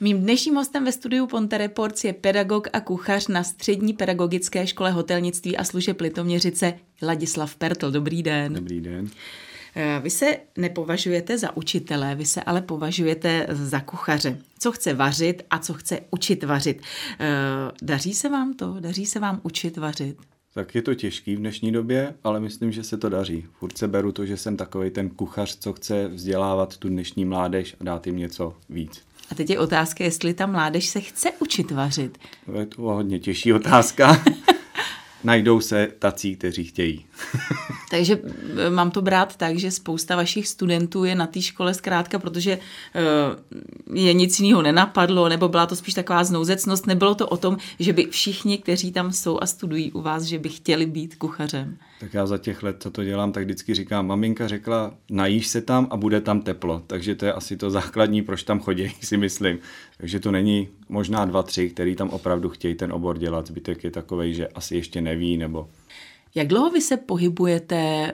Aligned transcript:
Mým 0.00 0.20
dnešním 0.20 0.54
hostem 0.54 0.84
ve 0.84 0.92
studiu 0.92 1.26
Ponte 1.26 1.58
Reports 1.58 2.04
je 2.04 2.12
pedagog 2.12 2.68
a 2.72 2.80
kuchař 2.80 3.28
na 3.28 3.44
střední 3.44 3.92
pedagogické 3.92 4.66
škole 4.66 4.90
hotelnictví 4.90 5.56
a 5.56 5.64
služeb 5.64 6.00
Litoměřice 6.00 6.74
Ladislav 7.02 7.56
Pertl. 7.56 7.90
Dobrý 7.90 8.22
den. 8.22 8.54
Dobrý 8.54 8.80
den. 8.80 9.08
Eh, 9.76 10.00
vy 10.02 10.10
se 10.10 10.36
nepovažujete 10.56 11.38
za 11.38 11.56
učitele, 11.56 12.14
vy 12.14 12.24
se 12.24 12.42
ale 12.42 12.62
považujete 12.62 13.46
za 13.50 13.80
kuchaře. 13.80 14.38
Co 14.58 14.72
chce 14.72 14.94
vařit 14.94 15.42
a 15.50 15.58
co 15.58 15.74
chce 15.74 16.00
učit 16.10 16.44
vařit. 16.44 16.82
Eh, 17.20 17.26
daří 17.82 18.14
se 18.14 18.28
vám 18.28 18.54
to? 18.54 18.76
Daří 18.80 19.06
se 19.06 19.20
vám 19.20 19.40
učit 19.42 19.76
vařit? 19.76 20.16
Tak 20.54 20.74
je 20.74 20.82
to 20.82 20.94
těžký 20.94 21.36
v 21.36 21.38
dnešní 21.38 21.72
době, 21.72 22.14
ale 22.24 22.40
myslím, 22.40 22.72
že 22.72 22.84
se 22.84 22.96
to 22.96 23.08
daří. 23.08 23.46
Furt 23.58 23.78
se 23.78 23.88
beru 23.88 24.12
to, 24.12 24.26
že 24.26 24.36
jsem 24.36 24.56
takový 24.56 24.90
ten 24.90 25.10
kuchař, 25.10 25.56
co 25.60 25.72
chce 25.72 26.08
vzdělávat 26.08 26.76
tu 26.76 26.88
dnešní 26.88 27.24
mládež 27.24 27.76
a 27.80 27.84
dát 27.84 28.06
jim 28.06 28.16
něco 28.16 28.54
víc. 28.68 29.02
A 29.30 29.34
teď 29.34 29.50
je 29.50 29.58
otázka, 29.58 30.04
jestli 30.04 30.34
ta 30.34 30.46
mládež 30.46 30.86
se 30.86 31.00
chce 31.00 31.30
učit 31.38 31.70
vařit. 31.70 32.18
To 32.46 32.52
je 32.52 32.66
to 32.66 32.82
hodně 32.82 33.18
těžší 33.18 33.52
otázka. 33.52 34.22
Najdou 35.24 35.60
se 35.60 35.92
tací, 35.98 36.36
kteří 36.36 36.64
chtějí. 36.64 37.06
Takže 37.90 38.18
e, 38.66 38.70
mám 38.70 38.90
to 38.90 39.02
brát 39.02 39.36
tak, 39.36 39.58
že 39.58 39.70
spousta 39.70 40.16
vašich 40.16 40.48
studentů 40.48 41.04
je 41.04 41.14
na 41.14 41.26
té 41.26 41.42
škole 41.42 41.74
zkrátka, 41.74 42.18
protože 42.18 42.52
e, 42.52 42.58
je 43.94 44.12
nic 44.12 44.40
jiného 44.40 44.62
nenapadlo, 44.62 45.28
nebo 45.28 45.48
byla 45.48 45.66
to 45.66 45.76
spíš 45.76 45.94
taková 45.94 46.24
znouzecnost, 46.24 46.86
nebylo 46.86 47.14
to 47.14 47.28
o 47.28 47.36
tom, 47.36 47.56
že 47.78 47.92
by 47.92 48.06
všichni, 48.06 48.58
kteří 48.58 48.92
tam 48.92 49.12
jsou 49.12 49.38
a 49.42 49.46
studují 49.46 49.92
u 49.92 50.02
vás, 50.02 50.22
že 50.22 50.38
by 50.38 50.48
chtěli 50.48 50.86
být 50.86 51.16
kuchařem. 51.16 51.76
Tak 52.00 52.14
já 52.14 52.26
za 52.26 52.38
těch 52.38 52.62
let, 52.62 52.76
co 52.78 52.90
to 52.90 53.04
dělám, 53.04 53.32
tak 53.32 53.44
vždycky 53.44 53.74
říkám, 53.74 54.06
maminka 54.06 54.48
řekla, 54.48 54.94
najíš 55.10 55.46
se 55.46 55.60
tam 55.60 55.86
a 55.90 55.96
bude 55.96 56.20
tam 56.20 56.40
teplo. 56.40 56.82
Takže 56.86 57.14
to 57.14 57.26
je 57.26 57.32
asi 57.32 57.56
to 57.56 57.70
základní, 57.70 58.22
proč 58.22 58.42
tam 58.42 58.60
chodí, 58.60 58.88
si 59.02 59.16
myslím. 59.16 59.58
Takže 59.98 60.20
to 60.20 60.30
není 60.30 60.68
možná 60.88 61.24
dva, 61.24 61.42
tři, 61.42 61.70
který 61.70 61.96
tam 61.96 62.10
opravdu 62.10 62.48
chtějí 62.48 62.74
ten 62.74 62.92
obor 62.92 63.18
dělat. 63.18 63.46
Zbytek 63.46 63.84
je 63.84 63.90
takový, 63.90 64.34
že 64.34 64.48
asi 64.48 64.76
ještě 64.76 65.00
neví, 65.00 65.36
nebo 65.36 65.68
jak 66.36 66.46
dlouho 66.46 66.70
vy 66.70 66.80
se 66.80 66.96
pohybujete 66.96 67.76
eh, 67.76 68.12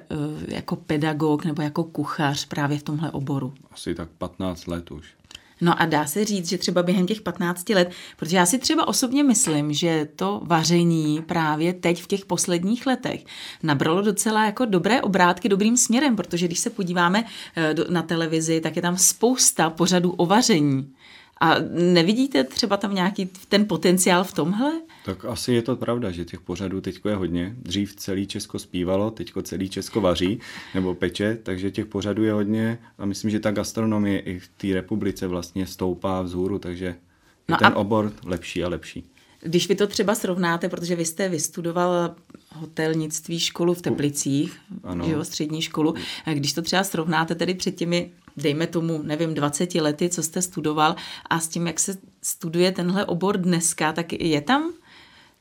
jako 0.48 0.76
pedagog 0.76 1.44
nebo 1.44 1.62
jako 1.62 1.84
kuchař 1.84 2.46
právě 2.46 2.78
v 2.78 2.82
tomhle 2.82 3.10
oboru? 3.10 3.54
Asi 3.70 3.94
tak 3.94 4.08
15 4.08 4.66
let 4.66 4.90
už. 4.90 5.14
No 5.62 5.82
a 5.82 5.86
dá 5.86 6.06
se 6.06 6.24
říct, 6.24 6.48
že 6.48 6.58
třeba 6.58 6.82
během 6.82 7.06
těch 7.06 7.20
15 7.20 7.68
let, 7.68 7.90
protože 8.16 8.36
já 8.36 8.46
si 8.46 8.58
třeba 8.58 8.88
osobně 8.88 9.24
myslím, 9.24 9.72
že 9.72 10.08
to 10.16 10.40
vaření 10.44 11.22
právě 11.26 11.72
teď 11.72 12.02
v 12.02 12.06
těch 12.06 12.26
posledních 12.26 12.86
letech 12.86 13.24
nabralo 13.62 14.02
docela 14.02 14.44
jako 14.44 14.64
dobré 14.64 15.02
obrátky 15.02 15.48
dobrým 15.48 15.76
směrem, 15.76 16.16
protože 16.16 16.46
když 16.46 16.58
se 16.58 16.70
podíváme 16.70 17.24
eh, 17.56 17.74
na 17.88 18.02
televizi, 18.02 18.60
tak 18.60 18.76
je 18.76 18.82
tam 18.82 18.96
spousta 18.96 19.70
pořadů 19.70 20.10
o 20.10 20.26
vaření. 20.26 20.92
A 21.42 21.56
nevidíte 21.70 22.44
třeba 22.44 22.76
tam 22.76 22.94
nějaký 22.94 23.30
ten 23.48 23.66
potenciál 23.66 24.24
v 24.24 24.32
tomhle? 24.32 24.72
Tak 25.04 25.24
asi 25.24 25.52
je 25.52 25.62
to 25.62 25.76
pravda, 25.76 26.10
že 26.10 26.24
těch 26.24 26.40
pořadů 26.40 26.80
teď 26.80 27.00
je 27.08 27.14
hodně. 27.14 27.54
Dřív 27.62 27.96
celý 27.96 28.26
Česko 28.26 28.58
zpívalo, 28.58 29.10
teď 29.10 29.32
celý 29.42 29.68
Česko 29.68 30.00
vaří 30.00 30.40
nebo 30.74 30.94
peče, 30.94 31.38
takže 31.42 31.70
těch 31.70 31.86
pořadů 31.86 32.24
je 32.24 32.32
hodně 32.32 32.78
a 32.98 33.06
myslím, 33.06 33.30
že 33.30 33.40
ta 33.40 33.50
gastronomie 33.50 34.18
i 34.18 34.38
v 34.38 34.48
té 34.48 34.74
republice 34.74 35.26
vlastně 35.26 35.66
stoupá 35.66 36.22
vzhůru, 36.22 36.58
takže 36.58 36.94
no 37.48 37.56
ten 37.56 37.66
a... 37.66 37.76
obor 37.76 38.12
lepší 38.24 38.64
a 38.64 38.68
lepší. 38.68 39.04
Když 39.40 39.68
vy 39.68 39.74
to 39.74 39.86
třeba 39.86 40.14
srovnáte, 40.14 40.68
protože 40.68 40.96
vy 40.96 41.04
jste 41.04 41.28
vystudoval 41.28 42.14
hotelnictví 42.54 43.40
školu 43.40 43.74
v 43.74 43.82
Teplicích, 43.82 44.58
ano. 44.84 45.06
Že 45.06 45.12
jo, 45.12 45.24
střední 45.24 45.62
školu, 45.62 45.94
když 46.34 46.52
to 46.52 46.62
třeba 46.62 46.84
srovnáte 46.84 47.34
tedy 47.34 47.54
před 47.54 47.74
těmi, 47.74 48.10
dejme 48.36 48.66
tomu, 48.66 49.02
nevím, 49.02 49.34
20 49.34 49.74
lety, 49.74 50.08
co 50.08 50.22
jste 50.22 50.42
studoval 50.42 50.96
a 51.30 51.40
s 51.40 51.48
tím, 51.48 51.66
jak 51.66 51.80
se 51.80 51.98
studuje 52.22 52.72
tenhle 52.72 53.04
obor 53.04 53.38
dneska, 53.38 53.92
tak 53.92 54.12
je 54.12 54.40
tam 54.40 54.72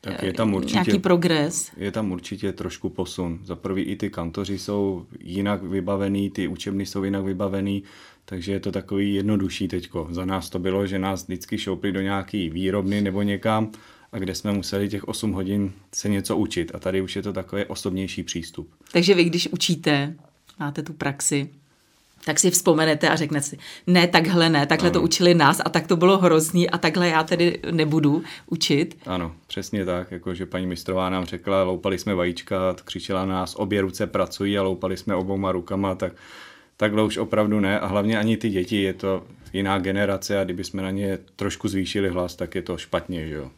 tak 0.04 0.22
je 0.22 0.32
tam 0.32 0.54
určitě, 0.54 0.72
nějaký 0.72 0.98
progres. 0.98 1.70
Je 1.76 1.92
tam 1.92 2.12
určitě 2.12 2.52
trošku 2.52 2.88
posun. 2.88 3.38
Za 3.44 3.56
prvý 3.56 3.82
i 3.82 3.96
ty 3.96 4.10
kantoři 4.10 4.58
jsou 4.58 5.06
jinak 5.20 5.62
vybavený, 5.62 6.30
ty 6.30 6.48
učebny 6.48 6.86
jsou 6.86 7.04
jinak 7.04 7.24
vybavený, 7.24 7.82
takže 8.24 8.52
je 8.52 8.60
to 8.60 8.72
takový 8.72 9.14
jednodušší 9.14 9.68
teďko. 9.68 10.08
Za 10.10 10.24
nás 10.24 10.50
to 10.50 10.58
bylo, 10.58 10.86
že 10.86 10.98
nás 10.98 11.24
vždycky 11.24 11.58
šoupli 11.58 11.92
do 11.92 12.00
nějaký 12.00 12.50
výrobny 12.50 13.00
nebo 13.00 13.22
někam 13.22 13.70
a 14.12 14.18
kde 14.18 14.34
jsme 14.34 14.52
museli 14.52 14.88
těch 14.88 15.08
8 15.08 15.32
hodin 15.32 15.72
se 15.94 16.08
něco 16.08 16.36
učit. 16.36 16.70
A 16.74 16.78
tady 16.78 17.00
už 17.00 17.16
je 17.16 17.22
to 17.22 17.32
takový 17.32 17.64
osobnější 17.64 18.22
přístup. 18.22 18.70
Takže 18.92 19.14
vy, 19.14 19.24
když 19.24 19.48
učíte, 19.48 20.16
máte 20.60 20.82
tu 20.82 20.92
praxi, 20.92 21.50
tak 22.24 22.38
si 22.38 22.50
vzpomenete 22.50 23.08
a 23.08 23.16
řeknete 23.16 23.46
si, 23.46 23.58
ne, 23.86 24.06
takhle 24.06 24.48
ne, 24.48 24.66
takhle 24.66 24.88
ano. 24.88 24.94
to 24.94 25.02
učili 25.02 25.34
nás 25.34 25.60
a 25.64 25.68
tak 25.68 25.86
to 25.86 25.96
bylo 25.96 26.18
hrozný 26.18 26.70
a 26.70 26.78
takhle 26.78 27.08
já 27.08 27.24
tedy 27.24 27.60
nebudu 27.70 28.22
učit. 28.46 28.98
Ano, 29.06 29.32
přesně 29.46 29.84
tak, 29.84 30.10
jakože 30.10 30.46
paní 30.46 30.66
mistrová 30.66 31.10
nám 31.10 31.24
řekla, 31.24 31.62
loupali 31.62 31.98
jsme 31.98 32.14
vajíčka, 32.14 32.74
křičela 32.84 33.26
nás, 33.26 33.54
obě 33.54 33.80
ruce 33.80 34.06
pracují 34.06 34.58
a 34.58 34.62
loupali 34.62 34.96
jsme 34.96 35.14
obouma 35.14 35.52
rukama, 35.52 35.94
tak 35.94 36.12
takhle 36.76 37.02
už 37.02 37.16
opravdu 37.16 37.60
ne 37.60 37.80
a 37.80 37.86
hlavně 37.86 38.18
ani 38.18 38.36
ty 38.36 38.48
děti, 38.48 38.82
je 38.82 38.94
to 38.94 39.22
jiná 39.52 39.78
generace 39.78 40.40
a 40.40 40.44
kdyby 40.44 40.64
jsme 40.64 40.82
na 40.82 40.90
ně 40.90 41.18
trošku 41.36 41.68
zvýšili 41.68 42.08
hlas, 42.08 42.36
tak 42.36 42.54
je 42.54 42.62
to 42.62 42.76
špatně, 42.76 43.28
že 43.28 43.34
jo. 43.34 43.50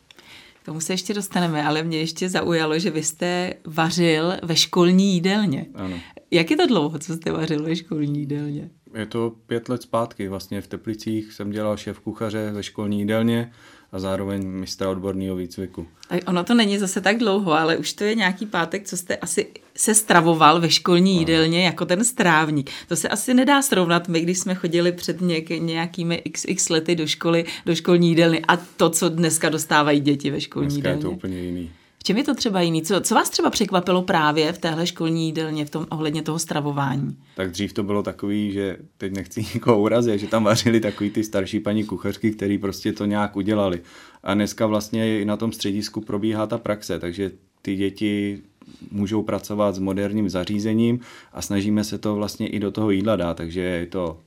K 0.64 0.66
tomu 0.66 0.80
se 0.80 0.92
ještě 0.92 1.14
dostaneme, 1.14 1.64
ale 1.64 1.82
mě 1.82 1.98
ještě 1.98 2.28
zaujalo, 2.28 2.78
že 2.78 2.90
vy 2.90 3.02
jste 3.02 3.54
vařil 3.66 4.32
ve 4.42 4.56
školní 4.56 5.14
jídelně. 5.14 5.66
Ano. 5.74 6.00
Jak 6.30 6.50
je 6.50 6.56
to 6.56 6.66
dlouho, 6.66 6.98
co 6.98 7.14
jste 7.14 7.32
vařil 7.32 7.62
ve 7.62 7.76
školní 7.76 8.20
jídelně? 8.20 8.70
Je 8.94 9.06
to 9.06 9.32
pět 9.46 9.68
let 9.68 9.82
zpátky. 9.82 10.28
Vlastně 10.28 10.60
v 10.60 10.66
Teplicích 10.66 11.32
jsem 11.32 11.50
dělal 11.50 11.76
šéf 11.76 12.00
kuchaře 12.00 12.50
ve 12.52 12.62
školní 12.62 12.98
jídelně 12.98 13.52
a 13.94 13.98
zároveň 13.98 14.46
mistra 14.46 14.90
odborného 14.90 15.36
výcviku. 15.36 15.86
Tak 16.08 16.20
ono 16.26 16.44
to 16.44 16.54
není 16.54 16.78
zase 16.78 17.00
tak 17.00 17.18
dlouho, 17.18 17.52
ale 17.52 17.76
už 17.76 17.92
to 17.92 18.04
je 18.04 18.14
nějaký 18.14 18.46
pátek, 18.46 18.84
co 18.84 18.96
jste 18.96 19.16
asi 19.16 19.46
se 19.76 19.94
stravoval 19.94 20.60
ve 20.60 20.70
školní 20.70 21.18
jídelně 21.18 21.64
jako 21.64 21.84
ten 21.84 22.04
strávník. 22.04 22.70
To 22.88 22.96
se 22.96 23.08
asi 23.08 23.34
nedá 23.34 23.62
srovnat 23.62 24.08
my, 24.08 24.20
když 24.20 24.38
jsme 24.38 24.54
chodili 24.54 24.92
před 24.92 25.20
něk, 25.20 25.50
nějakými 25.50 26.22
xx 26.32 26.68
lety 26.68 26.96
do 26.96 27.06
školy, 27.06 27.44
do 27.66 27.74
školní 27.74 28.08
jídelny 28.08 28.42
a 28.48 28.56
to, 28.56 28.90
co 28.90 29.08
dneska 29.08 29.48
dostávají 29.48 30.00
děti 30.00 30.30
ve 30.30 30.40
školní 30.40 30.68
dneska 30.68 30.78
jídelně. 30.78 30.98
je 30.98 31.02
to 31.02 31.10
úplně 31.10 31.40
jiný. 31.40 31.70
Čem 32.06 32.16
je 32.16 32.24
to 32.24 32.34
třeba 32.34 32.60
jiný? 32.60 32.82
Co, 32.82 33.00
co 33.00 33.14
vás 33.14 33.30
třeba 33.30 33.50
překvapilo 33.50 34.02
právě 34.02 34.52
v 34.52 34.58
téhle 34.58 34.86
školní 34.86 35.26
jídelně, 35.26 35.64
v 35.64 35.70
tom 35.70 35.86
ohledně 35.90 36.22
toho 36.22 36.38
stravování? 36.38 37.16
Tak 37.36 37.50
dřív 37.50 37.72
to 37.72 37.82
bylo 37.82 38.02
takový, 38.02 38.52
že 38.52 38.76
teď 38.98 39.12
nechci 39.12 39.40
nikoho 39.54 39.80
urazit, 39.80 40.20
že 40.20 40.26
tam 40.26 40.44
vařili 40.44 40.80
takový 40.80 41.10
ty 41.10 41.24
starší 41.24 41.60
paní 41.60 41.84
kuchařky, 41.84 42.30
který 42.30 42.58
prostě 42.58 42.92
to 42.92 43.04
nějak 43.04 43.36
udělali. 43.36 43.80
A 44.22 44.34
dneska 44.34 44.66
vlastně 44.66 45.20
i 45.20 45.24
na 45.24 45.36
tom 45.36 45.52
středisku 45.52 46.00
probíhá 46.00 46.46
ta 46.46 46.58
praxe, 46.58 46.98
takže 46.98 47.30
ty 47.62 47.76
děti 47.76 48.42
můžou 48.90 49.22
pracovat 49.22 49.74
s 49.74 49.78
moderním 49.78 50.28
zařízením 50.28 51.00
a 51.32 51.42
snažíme 51.42 51.84
se 51.84 51.98
to 51.98 52.14
vlastně 52.14 52.48
i 52.48 52.60
do 52.60 52.70
toho 52.70 52.90
jídla 52.90 53.16
dát, 53.16 53.36
takže 53.36 53.60
je 53.60 53.86
to 53.86 54.20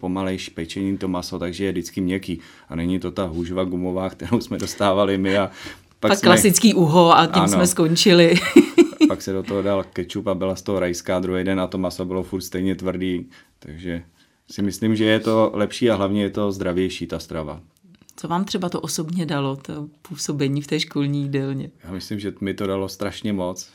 pomalejší 0.00 0.50
pečení 0.50 0.98
to 0.98 1.08
maso, 1.08 1.38
takže 1.38 1.64
je 1.64 1.72
vždycky 1.72 2.00
měkký. 2.00 2.40
A 2.68 2.76
není 2.76 2.98
to 2.98 3.10
ta 3.10 3.24
hůžva 3.24 3.64
gumová, 3.64 4.10
kterou 4.10 4.40
jsme 4.40 4.58
dostávali 4.58 5.18
my 5.18 5.38
a 5.38 5.50
pak, 6.08 6.10
pak 6.10 6.18
jsme... 6.18 6.26
klasický 6.26 6.74
uho 6.74 7.18
a 7.18 7.26
tím 7.26 7.42
ano. 7.42 7.48
jsme 7.48 7.66
skončili. 7.66 8.34
pak 9.08 9.22
se 9.22 9.32
do 9.32 9.42
toho 9.42 9.62
dal 9.62 9.84
kečup 9.92 10.26
a 10.26 10.34
byla 10.34 10.56
z 10.56 10.62
toho 10.62 10.80
rajská 10.80 11.18
druhý 11.18 11.44
den 11.44 11.60
a 11.60 11.66
to 11.66 11.78
maso 11.78 12.04
bylo 12.04 12.22
furt 12.22 12.40
stejně 12.40 12.74
tvrdý, 12.74 13.30
takže 13.58 14.02
si 14.50 14.62
myslím, 14.62 14.96
že 14.96 15.04
je 15.04 15.20
to 15.20 15.50
lepší 15.54 15.90
a 15.90 15.94
hlavně 15.94 16.22
je 16.22 16.30
to 16.30 16.52
zdravější 16.52 17.06
ta 17.06 17.18
strava. 17.18 17.60
Co 18.16 18.28
vám 18.28 18.44
třeba 18.44 18.68
to 18.68 18.80
osobně 18.80 19.26
dalo, 19.26 19.56
to 19.56 19.88
působení 20.02 20.62
v 20.62 20.66
té 20.66 20.80
školní 20.80 21.22
jídelně? 21.22 21.70
Já 21.84 21.92
myslím, 21.92 22.20
že 22.20 22.32
mi 22.40 22.54
to 22.54 22.66
dalo 22.66 22.88
strašně 22.88 23.32
moc, 23.32 23.70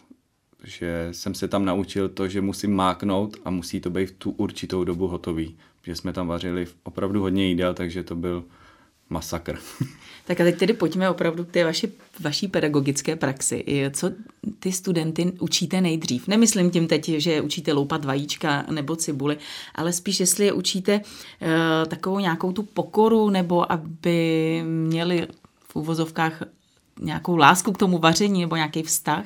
že 0.63 1.08
jsem 1.12 1.34
se 1.34 1.48
tam 1.48 1.66
naučil 1.66 2.09
to, 2.09 2.28
že 2.28 2.42
musím 2.42 2.75
máknout 2.75 3.38
a 3.46 3.50
musí 3.50 3.80
to 3.80 3.90
být 3.90 4.06
v 4.06 4.12
tu 4.12 4.31
určitou 4.31 4.83
dobu 4.83 5.07
hotový. 5.07 5.57
Že 5.83 5.95
jsme 5.95 6.13
tam 6.13 6.28
vařili 6.28 6.68
opravdu 6.83 7.22
hodně 7.22 7.48
jídel, 7.48 7.74
takže 7.74 8.04
to 8.04 8.16
byl 8.16 8.44
masakr. 9.12 9.60
Tak 10.25 10.42
a 10.42 10.44
teď 10.44 10.58
tedy 10.58 10.74
pojďme 10.74 11.10
opravdu 11.10 11.46
k 11.46 11.52
té 11.52 11.63
vaši, 11.63 11.92
vaší 12.19 12.48
pedagogické 12.48 13.16
praxi. 13.16 13.66
Co 13.94 14.12
ty 14.60 14.72
studenty 14.72 15.31
učíte 15.40 15.81
nejdřív? 15.81 16.28
Nemyslím 16.28 16.72
tím 16.72 16.88
teď, 16.88 17.10
že 17.10 17.42
učíte 17.42 17.74
loupat 17.74 18.06
vajíčka 18.06 18.66
nebo 18.72 18.96
cibuli, 18.96 19.38
ale 19.75 19.94
spíš, 19.94 20.19
jestli 20.19 20.46
je 20.46 20.54
učíte 20.54 21.02
uh, 21.02 21.48
takovou 21.88 22.19
nějakou 22.19 22.52
tu 22.52 22.63
pokoru, 22.63 23.30
nebo 23.30 23.72
aby 23.72 24.62
měli 24.66 25.28
v 25.68 25.75
úvozovkách 25.75 26.44
nějakou 27.00 27.36
lásku 27.36 27.72
k 27.72 27.78
tomu 27.78 27.98
vaření 27.98 28.42
nebo 28.42 28.56
nějaký 28.56 28.84
vztah? 28.84 29.25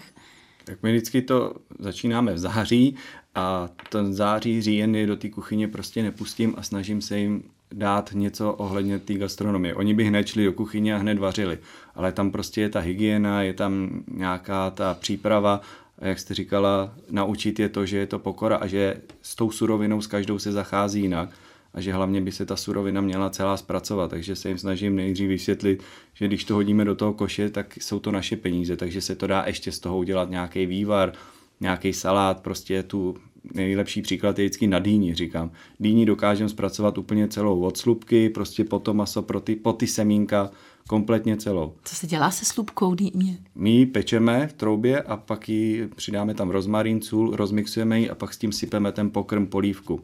Tak 0.63 0.83
my 0.83 0.91
vždycky 0.91 1.21
to 1.21 1.53
začínáme 1.79 2.33
v 2.33 2.37
září 2.37 2.95
a 3.35 3.69
ten 3.89 4.13
září, 4.13 4.61
říjen 4.61 4.95
je 4.95 5.07
do 5.07 5.15
té 5.15 5.29
kuchyně 5.29 5.67
prostě 5.67 6.03
nepustím 6.03 6.53
a 6.57 6.63
snažím 6.63 7.01
se 7.01 7.19
jim 7.19 7.43
dát 7.73 8.09
něco 8.13 8.53
ohledně 8.53 8.99
té 8.99 9.13
gastronomie. 9.13 9.75
Oni 9.75 9.93
by 9.93 10.03
hned 10.03 10.27
šli 10.27 10.45
do 10.45 10.53
kuchyně 10.53 10.95
a 10.95 10.97
hned 10.97 11.19
vařili, 11.19 11.57
ale 11.95 12.11
tam 12.11 12.31
prostě 12.31 12.61
je 12.61 12.69
ta 12.69 12.79
hygiena, 12.79 13.41
je 13.41 13.53
tam 13.53 14.03
nějaká 14.11 14.69
ta 14.69 14.93
příprava 14.93 15.61
a 15.99 16.07
jak 16.07 16.19
jste 16.19 16.33
říkala, 16.33 16.93
naučit 17.11 17.59
je 17.59 17.69
to, 17.69 17.85
že 17.85 17.97
je 17.97 18.07
to 18.07 18.19
pokora 18.19 18.57
a 18.57 18.67
že 18.67 19.01
s 19.21 19.35
tou 19.35 19.51
surovinou 19.51 20.01
s 20.01 20.07
každou 20.07 20.39
se 20.39 20.51
zachází 20.51 21.01
jinak 21.01 21.29
a 21.73 21.81
že 21.81 21.93
hlavně 21.93 22.21
by 22.21 22.31
se 22.31 22.45
ta 22.45 22.55
surovina 22.55 23.01
měla 23.01 23.29
celá 23.29 23.57
zpracovat, 23.57 24.09
takže 24.09 24.35
se 24.35 24.47
jim 24.47 24.57
snažím 24.57 24.95
nejdřív 24.95 25.27
vysvětlit, 25.27 25.83
že 26.13 26.27
když 26.27 26.43
to 26.43 26.53
hodíme 26.53 26.85
do 26.85 26.95
toho 26.95 27.13
koše, 27.13 27.49
tak 27.49 27.77
jsou 27.81 27.99
to 27.99 28.11
naše 28.11 28.35
peníze, 28.35 28.77
takže 28.77 29.01
se 29.01 29.15
to 29.15 29.27
dá 29.27 29.43
ještě 29.47 29.71
z 29.71 29.79
toho 29.79 29.97
udělat 29.97 30.29
nějaký 30.29 30.65
vývar, 30.65 31.13
nějaký 31.59 31.93
salát, 31.93 32.39
prostě 32.39 32.83
tu 32.83 33.17
nejlepší 33.53 34.01
příklad 34.01 34.39
je 34.39 34.45
vždycky 34.45 34.67
na 34.67 34.79
dýni, 34.79 35.15
říkám. 35.15 35.51
Dýni 35.79 36.05
dokážeme 36.05 36.49
zpracovat 36.49 36.97
úplně 36.97 37.27
celou 37.27 37.61
od 37.61 37.77
slupky, 37.77 38.29
prostě 38.29 38.63
po 38.63 38.79
to 38.79 38.93
maso, 38.93 39.21
pro 39.21 39.39
ty, 39.41 39.55
po 39.55 39.73
ty 39.73 39.87
semínka, 39.87 40.51
kompletně 40.87 41.37
celou. 41.37 41.73
Co 41.83 41.95
se 41.95 42.07
dělá 42.07 42.31
se 42.31 42.45
slupkou 42.45 42.95
dýně? 42.95 43.37
My 43.55 43.69
ji 43.69 43.85
pečeme 43.85 44.47
v 44.47 44.53
troubě 44.53 45.01
a 45.01 45.17
pak 45.17 45.49
ji 45.49 45.87
přidáme 45.95 46.33
tam 46.33 46.49
rozmarín, 46.49 47.01
sůl, 47.01 47.35
rozmixujeme 47.35 47.99
ji 47.99 48.09
a 48.09 48.15
pak 48.15 48.33
s 48.33 48.37
tím 48.37 48.51
sypeme 48.51 48.91
ten 48.91 49.09
pokrm, 49.09 49.47
polívku. 49.47 50.03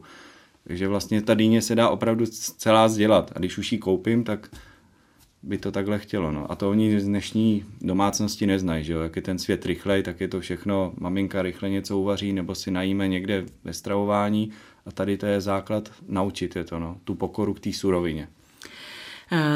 Takže 0.66 0.88
vlastně 0.88 1.22
ta 1.22 1.34
dýně 1.34 1.62
se 1.62 1.74
dá 1.74 1.88
opravdu 1.88 2.26
celá 2.56 2.88
sdělat 2.88 3.32
a 3.34 3.38
když 3.38 3.58
už 3.58 3.72
ji 3.72 3.78
koupím, 3.78 4.24
tak 4.24 4.48
by 5.42 5.58
to 5.58 5.72
takhle 5.72 5.98
chtělo. 5.98 6.32
No. 6.32 6.52
A 6.52 6.54
to 6.54 6.70
oni 6.70 7.00
z 7.00 7.04
dnešní 7.04 7.64
domácnosti 7.80 8.46
neznají, 8.46 8.84
že 8.84 8.92
jo? 8.92 9.00
jak 9.00 9.16
je 9.16 9.22
ten 9.22 9.38
svět 9.38 9.66
rychlej, 9.66 10.02
tak 10.02 10.20
je 10.20 10.28
to 10.28 10.40
všechno, 10.40 10.92
maminka 10.98 11.42
rychle 11.42 11.70
něco 11.70 11.98
uvaří 11.98 12.32
nebo 12.32 12.54
si 12.54 12.70
najíme 12.70 13.08
někde 13.08 13.44
ve 13.64 13.72
stravování 13.72 14.52
a 14.86 14.92
tady 14.92 15.16
to 15.16 15.26
je 15.26 15.40
základ, 15.40 15.90
naučit 16.08 16.56
je 16.56 16.64
to, 16.64 16.78
no. 16.78 16.96
tu 17.04 17.14
pokoru 17.14 17.54
k 17.54 17.60
té 17.60 17.72
surovině. 17.72 18.28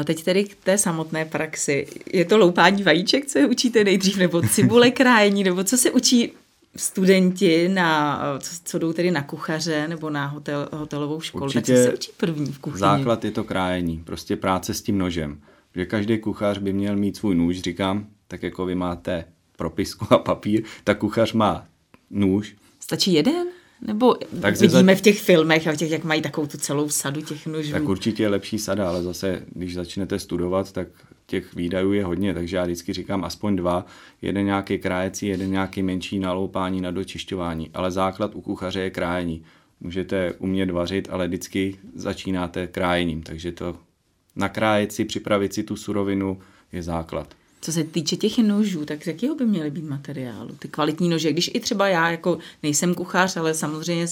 Teď 0.03 0.23
tedy 0.23 0.43
k 0.43 0.55
té 0.55 0.77
samotné 0.77 1.25
praxi. 1.25 1.87
Je 2.13 2.25
to 2.25 2.37
loupání 2.37 2.83
vajíček, 2.83 3.25
co 3.25 3.39
je 3.39 3.47
učíte 3.47 3.83
nejdřív, 3.83 4.17
nebo 4.17 4.41
cibule 4.41 4.91
krájení, 4.91 5.43
nebo 5.43 5.63
co 5.63 5.77
se 5.77 5.91
učí 5.91 6.31
studenti, 6.75 7.69
na, 7.69 8.21
co, 8.39 8.55
co 8.63 8.79
jdou 8.79 8.93
tedy 8.93 9.11
na 9.11 9.23
kuchaře 9.23 9.87
nebo 9.87 10.09
na 10.09 10.25
hotel, 10.25 10.69
hotelovou 10.71 11.21
školu, 11.21 11.45
Určitě 11.45 11.73
tak 11.73 11.83
co 11.83 11.83
se 11.83 11.93
učí 11.93 12.11
první 12.17 12.51
v 12.51 12.59
kuchyni? 12.59 12.79
Základ 12.79 13.25
je 13.25 13.31
to 13.31 13.43
krájení, 13.43 14.01
prostě 14.05 14.35
práce 14.35 14.73
s 14.73 14.81
tím 14.81 14.97
nožem. 14.97 15.39
Že 15.77 15.85
každý 15.85 16.17
kuchař 16.17 16.57
by 16.57 16.73
měl 16.73 16.95
mít 16.95 17.17
svůj 17.17 17.35
nůž, 17.35 17.59
říkám, 17.59 18.07
tak 18.27 18.43
jako 18.43 18.65
vy 18.65 18.75
máte 18.75 19.25
propisku 19.57 20.05
a 20.09 20.17
papír, 20.17 20.63
tak 20.83 20.97
kuchař 20.97 21.33
má 21.33 21.65
nůž. 22.09 22.55
Stačí 22.79 23.13
jeden? 23.13 23.47
Nebo 23.87 24.15
tak 24.41 24.59
vidíme 24.59 24.95
za... 24.95 24.99
v 24.99 25.01
těch 25.01 25.21
filmech 25.21 25.67
a 25.67 25.71
v 25.71 25.77
těch, 25.77 25.91
jak 25.91 26.03
mají 26.03 26.21
takovou 26.21 26.47
tu 26.47 26.57
celou 26.57 26.89
sadu 26.89 27.21
těch 27.21 27.47
nožů? 27.47 27.71
Tak 27.71 27.89
určitě 27.89 28.23
je 28.23 28.29
lepší 28.29 28.59
sada, 28.59 28.89
ale 28.89 29.03
zase, 29.03 29.43
když 29.49 29.73
začnete 29.73 30.19
studovat, 30.19 30.71
tak 30.71 30.87
těch 31.25 31.55
výdajů 31.55 31.93
je 31.93 32.05
hodně, 32.05 32.33
takže 32.33 32.57
já 32.57 32.63
vždycky 32.63 32.93
říkám 32.93 33.23
aspoň 33.23 33.55
dva, 33.55 33.85
jeden 34.21 34.45
nějaký 34.45 34.77
krájecí, 34.77 35.27
jeden 35.27 35.51
nějaký 35.51 35.83
menší 35.83 36.19
naloupání 36.19 36.81
na 36.81 36.91
dočišťování, 36.91 37.69
ale 37.73 37.91
základ 37.91 38.35
u 38.35 38.41
kuchaře 38.41 38.79
je 38.79 38.89
krájení. 38.89 39.43
Můžete 39.79 40.33
umět 40.33 40.71
vařit, 40.71 41.07
ale 41.11 41.27
vždycky 41.27 41.77
začínáte 41.95 42.67
krájením, 42.67 43.23
takže 43.23 43.51
to 43.51 43.75
nakrájet 44.37 44.91
si, 44.91 45.05
připravit 45.05 45.53
si 45.53 45.63
tu 45.63 45.75
surovinu 45.75 46.39
je 46.71 46.83
základ. 46.83 47.27
Co 47.61 47.71
se 47.71 47.83
týče 47.83 48.15
těch 48.15 48.37
nožů, 48.37 48.85
tak 48.85 49.03
z 49.03 49.07
jakého 49.07 49.35
by 49.35 49.45
měly 49.45 49.71
být 49.71 49.89
materiálu? 49.89 50.55
Ty 50.59 50.67
kvalitní 50.67 51.09
nože, 51.09 51.31
když 51.31 51.51
i 51.53 51.59
třeba 51.59 51.87
já 51.87 52.11
jako 52.11 52.37
nejsem 52.63 52.93
kuchař, 52.93 53.37
ale 53.37 53.53
samozřejmě 53.53 54.05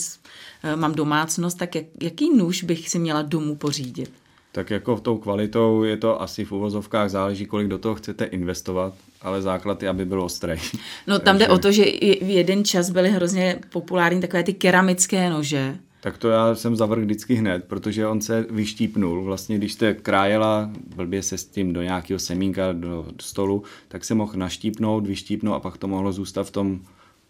eh, 0.64 0.76
mám 0.76 0.96
domácnost, 0.96 1.58
tak 1.58 1.76
jak, 1.76 1.86
jaký 2.02 2.38
nůž 2.38 2.64
bych 2.64 2.90
si 2.90 3.00
měla 3.00 3.22
domů 3.22 3.56
pořídit? 3.56 4.12
Tak 4.52 4.70
jako 4.70 4.96
v 4.96 5.02
tou 5.02 5.18
kvalitou 5.18 5.84
je 5.84 5.98
to 5.98 6.22
asi 6.22 6.46
v 6.46 6.52
uvozovkách, 6.52 7.10
záleží, 7.10 7.46
kolik 7.46 7.68
do 7.68 7.78
toho 7.78 7.96
chcete 7.96 8.26
investovat, 8.26 8.94
ale 9.22 9.42
základ 9.42 9.84
je, 9.84 9.90
aby 9.90 10.06
byl 10.06 10.22
ostrý. 10.22 10.54
No 11.08 11.20
tam 11.20 11.38
Takže... 11.38 11.48
jde 11.48 11.54
o 11.54 11.58
to, 11.58 11.72
že 11.72 11.84
v 12.22 12.30
jeden 12.30 12.66
čas 12.66 12.90
byly 12.90 13.12
hrozně 13.12 13.60
populární 13.70 14.22
takové 14.22 14.44
ty 14.44 14.54
keramické 14.54 15.30
nože, 15.30 15.78
tak 16.06 16.18
to 16.18 16.30
já 16.30 16.56
jsem 16.56 16.76
zavrhl 16.76 17.02
vždycky 17.02 17.36
hned, 17.36 17.64
protože 17.64 18.08
on 18.08 18.22
se 18.22 18.46
vyštípnul. 18.50 19.24
Vlastně, 19.24 19.58
když 19.58 19.74
jste 19.74 19.94
krájela, 19.94 20.72
blbě 20.96 21.24
se 21.24 21.38
s 21.38 21.46
tím 21.46 21.74
do 21.74 21.82
nějakého 21.82 22.20
semínka, 22.20 22.72
do 22.72 23.08
stolu, 23.22 23.64
tak 23.88 24.06
se 24.06 24.16
mohl 24.16 24.34
naštípnout, 24.36 25.08
vyštípnout 25.08 25.56
a 25.56 25.60
pak 25.60 25.78
to 25.78 25.88
mohlo 25.88 26.12
zůstat 26.12 26.44
v 26.44 26.52
tom 26.52 26.80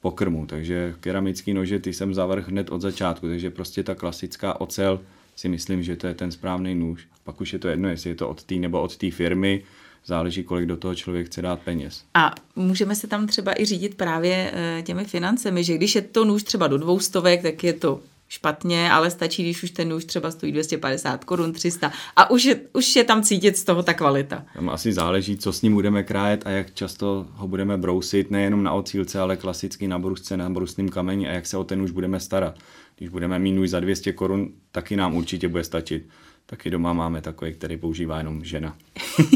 pokrmu. 0.02 0.46
Takže 0.46 0.96
keramický 1.00 1.54
nože 1.54 1.80
ty 1.80 1.94
jsem 1.94 2.14
zavrhl 2.14 2.48
hned 2.50 2.70
od 2.70 2.82
začátku, 2.82 3.28
takže 3.28 3.50
prostě 3.50 3.84
ta 3.84 3.96
klasická 3.96 4.62
ocel 4.62 5.00
si 5.36 5.50
myslím, 5.50 5.84
že 5.84 5.96
to 5.96 6.08
je 6.08 6.14
ten 6.14 6.32
správný 6.32 6.76
nůž. 6.76 7.08
Pak 7.24 7.42
už 7.42 7.54
je 7.54 7.60
to 7.60 7.68
jedno, 7.68 7.90
jestli 7.90 8.10
je 8.10 8.16
to 8.16 8.30
od 8.30 8.44
té 8.44 8.56
nebo 8.56 8.82
od 8.82 8.98
té 8.98 9.12
firmy, 9.12 9.64
záleží, 10.06 10.44
kolik 10.44 10.66
do 10.66 10.78
toho 10.78 10.96
člověk 10.96 11.26
chce 11.26 11.42
dát 11.42 11.60
peněz. 11.60 12.04
A 12.14 12.36
můžeme 12.56 12.96
se 12.96 13.08
tam 13.08 13.28
třeba 13.28 13.62
i 13.62 13.66
řídit 13.66 13.96
právě 13.96 14.52
eh, 14.54 14.82
těmi 14.86 15.06
financemi, 15.06 15.64
že 15.64 15.76
když 15.76 15.96
je 15.96 16.02
to 16.02 16.26
nůž 16.26 16.44
třeba 16.44 16.68
do 16.68 16.78
dvou 16.78 17.00
stovek, 17.00 17.42
tak 17.42 17.64
je 17.64 17.74
to 17.74 18.02
špatně, 18.28 18.92
ale 18.92 19.12
stačí, 19.12 19.44
když 19.44 19.64
už 19.64 19.72
ten 19.72 19.90
nůž 19.90 20.06
třeba 20.06 20.32
stojí 20.32 20.52
250 20.52 21.24
korun, 21.24 21.54
300 21.54 21.92
a 22.16 22.30
už 22.30 22.44
je, 22.44 22.60
už 22.74 22.96
je 22.96 23.04
tam 23.04 23.24
cítit 23.24 23.58
z 23.58 23.64
toho 23.64 23.84
ta 23.84 23.94
kvalita. 23.94 24.46
Tam 24.56 24.70
asi 24.70 24.94
záleží, 24.94 25.38
co 25.38 25.54
s 25.54 25.62
ním 25.62 25.74
budeme 25.74 26.04
krájet 26.04 26.48
a 26.48 26.50
jak 26.50 26.74
často 26.74 27.28
ho 27.32 27.48
budeme 27.48 27.78
brousit, 27.78 28.32
nejenom 28.32 28.64
na 28.64 28.72
ocílce, 28.74 29.20
ale 29.20 29.38
klasicky 29.38 29.88
na 29.88 30.00
brusce, 30.00 30.38
na 30.38 30.50
brusným 30.50 30.90
kameni 30.90 31.30
a 31.30 31.32
jak 31.32 31.48
se 31.48 31.58
o 31.58 31.64
ten 31.64 31.80
nůž 31.80 31.92
budeme 31.92 32.20
starat. 32.20 32.56
Když 32.98 33.10
budeme 33.10 33.40
mít 33.40 33.52
nůž 33.52 33.70
za 33.70 33.80
200 33.80 34.14
korun, 34.14 34.50
taky 34.72 34.96
nám 34.96 35.16
určitě 35.16 35.48
bude 35.48 35.64
stačit. 35.64 36.10
Taky 36.46 36.70
doma 36.70 36.94
máme 36.94 37.22
takový, 37.22 37.54
který 37.54 37.78
používá 37.78 38.18
jenom 38.18 38.44
žena. 38.44 38.78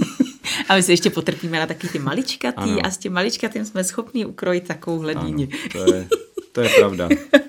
a 0.69 0.75
my 0.75 0.83
se 0.83 0.91
ještě 0.91 1.09
potrpíme 1.09 1.59
na 1.59 1.67
taky 1.67 1.87
ty 1.87 1.99
maličkatý 1.99 2.61
ano. 2.61 2.79
a 2.83 2.91
s 2.91 2.97
tím 2.97 3.13
maličkatým 3.13 3.65
jsme 3.65 3.83
schopni 3.83 4.25
ukrojit 4.25 4.67
takovou 4.67 4.99
hledíně. 4.99 5.47
to 5.71 5.93
je, 5.93 6.07
to 6.51 6.61
je 6.61 6.69
pravda. 6.69 7.09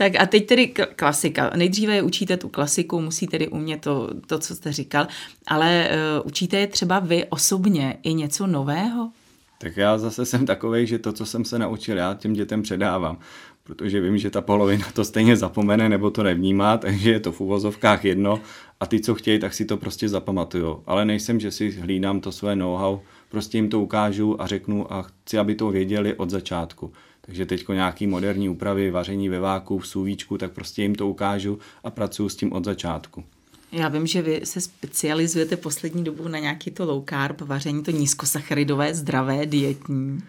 Tak 0.00 0.12
a 0.18 0.26
teď 0.26 0.46
tedy 0.46 0.68
klasika. 0.96 1.50
Nejdříve 1.56 1.94
je 1.94 2.02
učíte 2.02 2.36
tu 2.36 2.48
klasiku, 2.48 3.00
musí 3.00 3.26
tedy 3.26 3.48
umět 3.48 3.80
to, 3.80 4.10
to 4.26 4.38
co 4.38 4.54
jste 4.54 4.72
říkal, 4.72 5.06
ale 5.46 5.88
uh, 5.90 6.26
učíte 6.26 6.58
je 6.58 6.66
třeba 6.66 6.98
vy 6.98 7.24
osobně 7.24 7.98
i 8.02 8.14
něco 8.14 8.46
nového? 8.46 9.10
Tak 9.58 9.76
já 9.76 9.98
zase 9.98 10.26
jsem 10.26 10.46
takový, 10.46 10.86
že 10.86 10.98
to, 10.98 11.12
co 11.12 11.26
jsem 11.26 11.44
se 11.44 11.58
naučil, 11.58 11.96
já 11.96 12.14
těm 12.14 12.32
dětem 12.32 12.62
předávám 12.62 13.18
protože 13.62 14.00
vím, 14.00 14.18
že 14.18 14.30
ta 14.30 14.40
polovina 14.40 14.86
to 14.92 15.04
stejně 15.04 15.36
zapomene 15.36 15.88
nebo 15.88 16.10
to 16.10 16.22
nevnímá, 16.22 16.76
takže 16.78 17.10
je 17.10 17.20
to 17.20 17.32
v 17.32 17.40
uvozovkách 17.40 18.04
jedno 18.04 18.40
a 18.80 18.86
ty, 18.86 19.00
co 19.00 19.14
chtějí, 19.14 19.38
tak 19.38 19.54
si 19.54 19.64
to 19.64 19.76
prostě 19.76 20.08
zapamatujou. 20.08 20.82
Ale 20.86 21.04
nejsem, 21.04 21.40
že 21.40 21.50
si 21.50 21.70
hlídám 21.70 22.20
to 22.20 22.32
své 22.32 22.56
know-how, 22.56 22.98
prostě 23.28 23.58
jim 23.58 23.68
to 23.68 23.80
ukážu 23.80 24.42
a 24.42 24.46
řeknu 24.46 24.92
a 24.92 25.02
chci, 25.02 25.38
aby 25.38 25.54
to 25.54 25.70
věděli 25.70 26.14
od 26.14 26.30
začátku. 26.30 26.92
Takže 27.30 27.46
teď 27.46 27.68
nějaký 27.68 28.06
moderní 28.06 28.48
úpravy, 28.48 28.90
vaření 28.90 29.28
ve 29.28 29.40
váku, 29.40 29.78
v 29.78 29.86
sůvíčku, 29.86 30.38
tak 30.38 30.52
prostě 30.52 30.82
jim 30.82 30.94
to 30.94 31.08
ukážu 31.08 31.58
a 31.84 31.90
pracuji 31.90 32.28
s 32.28 32.36
tím 32.36 32.52
od 32.52 32.64
začátku. 32.64 33.24
Já 33.72 33.88
vím, 33.88 34.06
že 34.06 34.22
vy 34.22 34.40
se 34.44 34.60
specializujete 34.60 35.56
poslední 35.56 36.04
dobu 36.04 36.28
na 36.28 36.38
nějaký 36.38 36.70
to 36.70 36.84
low 36.84 37.04
carb, 37.08 37.40
vaření, 37.40 37.82
to 37.82 37.90
nízkosacharidové, 37.90 38.94
zdravé, 38.94 39.46
dietní. 39.46 40.22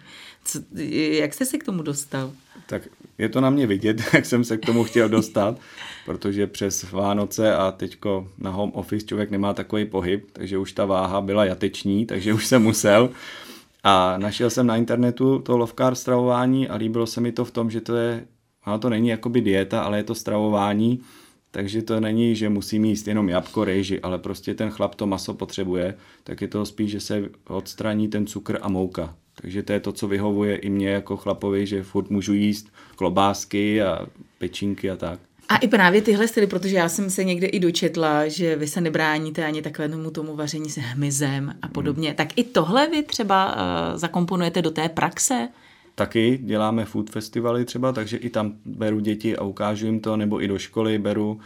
Co, 0.44 0.58
jak 0.92 1.34
jste 1.34 1.44
se 1.44 1.58
k 1.58 1.64
tomu 1.64 1.82
dostal? 1.82 2.32
Tak 2.66 2.88
je 3.18 3.28
to 3.28 3.40
na 3.40 3.50
mě 3.50 3.66
vidět, 3.66 4.02
jak 4.12 4.26
jsem 4.26 4.44
se 4.44 4.56
k 4.56 4.66
tomu 4.66 4.84
chtěl 4.84 5.08
dostat, 5.08 5.58
protože 6.04 6.46
přes 6.46 6.90
Vánoce 6.90 7.54
a 7.54 7.72
teďko 7.72 8.28
na 8.38 8.50
home 8.50 8.72
office 8.74 9.06
člověk 9.06 9.30
nemá 9.30 9.54
takový 9.54 9.84
pohyb, 9.84 10.28
takže 10.32 10.58
už 10.58 10.72
ta 10.72 10.84
váha 10.84 11.20
byla 11.20 11.44
jateční, 11.44 12.06
takže 12.06 12.32
už 12.32 12.46
jsem 12.46 12.62
musel. 12.62 13.10
A 13.82 14.18
našel 14.18 14.50
jsem 14.50 14.66
na 14.66 14.76
internetu 14.76 15.38
to 15.38 15.56
lovkár 15.56 15.94
stravování 15.94 16.68
a 16.68 16.76
líbilo 16.76 17.06
se 17.06 17.20
mi 17.20 17.32
to 17.32 17.44
v 17.44 17.50
tom, 17.50 17.70
že 17.70 17.80
to 17.80 17.96
je, 17.96 18.26
ono 18.66 18.78
to 18.78 18.90
není 18.90 19.08
jakoby 19.08 19.40
dieta, 19.40 19.82
ale 19.82 19.96
je 19.96 20.04
to 20.04 20.14
stravování, 20.14 21.00
takže 21.50 21.82
to 21.82 22.00
není, 22.00 22.36
že 22.36 22.48
musí 22.48 22.76
jíst 22.76 23.08
jenom 23.08 23.28
jabko, 23.28 23.64
rejži, 23.64 24.00
ale 24.00 24.18
prostě 24.18 24.54
ten 24.54 24.70
chlap 24.70 24.94
to 24.94 25.06
maso 25.06 25.34
potřebuje, 25.34 25.94
tak 26.24 26.40
je 26.40 26.48
to 26.48 26.66
spíš, 26.66 26.90
že 26.90 27.00
se 27.00 27.28
odstraní 27.48 28.08
ten 28.08 28.26
cukr 28.26 28.58
a 28.62 28.68
mouka. 28.68 29.16
Takže 29.34 29.62
to 29.62 29.72
je 29.72 29.80
to, 29.80 29.92
co 29.92 30.08
vyhovuje 30.08 30.56
i 30.56 30.70
mě 30.70 30.88
jako 30.88 31.16
chlapovi, 31.16 31.66
že 31.66 31.82
furt 31.82 32.10
můžu 32.10 32.32
jíst 32.32 32.72
klobásky 32.96 33.82
a 33.82 34.06
pečínky 34.38 34.90
a 34.90 34.96
tak. 34.96 35.20
A 35.48 35.56
i 35.56 35.68
právě 35.68 36.02
tyhle 36.02 36.28
styly, 36.28 36.46
protože 36.46 36.76
já 36.76 36.88
jsem 36.88 37.10
se 37.10 37.24
někde 37.24 37.46
i 37.46 37.60
dočetla, 37.60 38.28
že 38.28 38.56
vy 38.56 38.66
se 38.66 38.80
nebráníte 38.80 39.44
ani 39.44 39.62
takovému 39.62 40.10
tomu 40.10 40.36
vaření 40.36 40.70
se 40.70 40.80
hmyzem 40.80 41.54
a 41.62 41.68
podobně. 41.68 42.08
Hmm. 42.08 42.16
Tak 42.16 42.38
i 42.38 42.44
tohle 42.44 42.88
vy 42.88 43.02
třeba 43.02 43.56
uh, 43.56 43.98
zakomponujete 43.98 44.62
do 44.62 44.70
té 44.70 44.88
praxe? 44.88 45.48
Taky 45.94 46.38
děláme 46.42 46.84
food 46.84 47.10
festivaly 47.10 47.64
třeba, 47.64 47.92
takže 47.92 48.16
i 48.16 48.30
tam 48.30 48.52
beru 48.64 49.00
děti 49.00 49.36
a 49.36 49.44
ukážu 49.44 49.86
jim 49.86 50.00
to, 50.00 50.16
nebo 50.16 50.42
i 50.42 50.48
do 50.48 50.58
školy 50.58 50.98
beru 50.98 51.40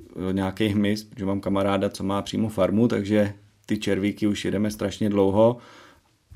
eh, 0.00 0.32
nějaký 0.32 0.68
hmyz, 0.68 1.04
protože 1.04 1.26
mám 1.26 1.40
kamaráda, 1.40 1.88
co 1.88 2.04
má 2.04 2.22
přímo 2.22 2.48
farmu, 2.48 2.88
takže 2.88 3.34
ty 3.66 3.78
červíky 3.78 4.26
už 4.26 4.44
jedeme 4.44 4.70
strašně 4.70 5.10
dlouho 5.10 5.56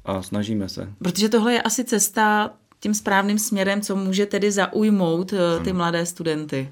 a 0.04 0.22
snažíme 0.22 0.68
se. 0.68 0.92
Protože 0.98 1.28
tohle 1.28 1.52
je 1.52 1.62
asi 1.62 1.84
cesta 1.84 2.50
tím 2.80 2.94
správným 2.94 3.38
směrem, 3.38 3.80
co 3.80 3.96
může 3.96 4.26
tedy 4.26 4.52
zaujmout 4.52 5.32
eh, 5.32 5.64
ty 5.64 5.70
ano. 5.70 5.76
mladé 5.76 6.06
studenty. 6.06 6.68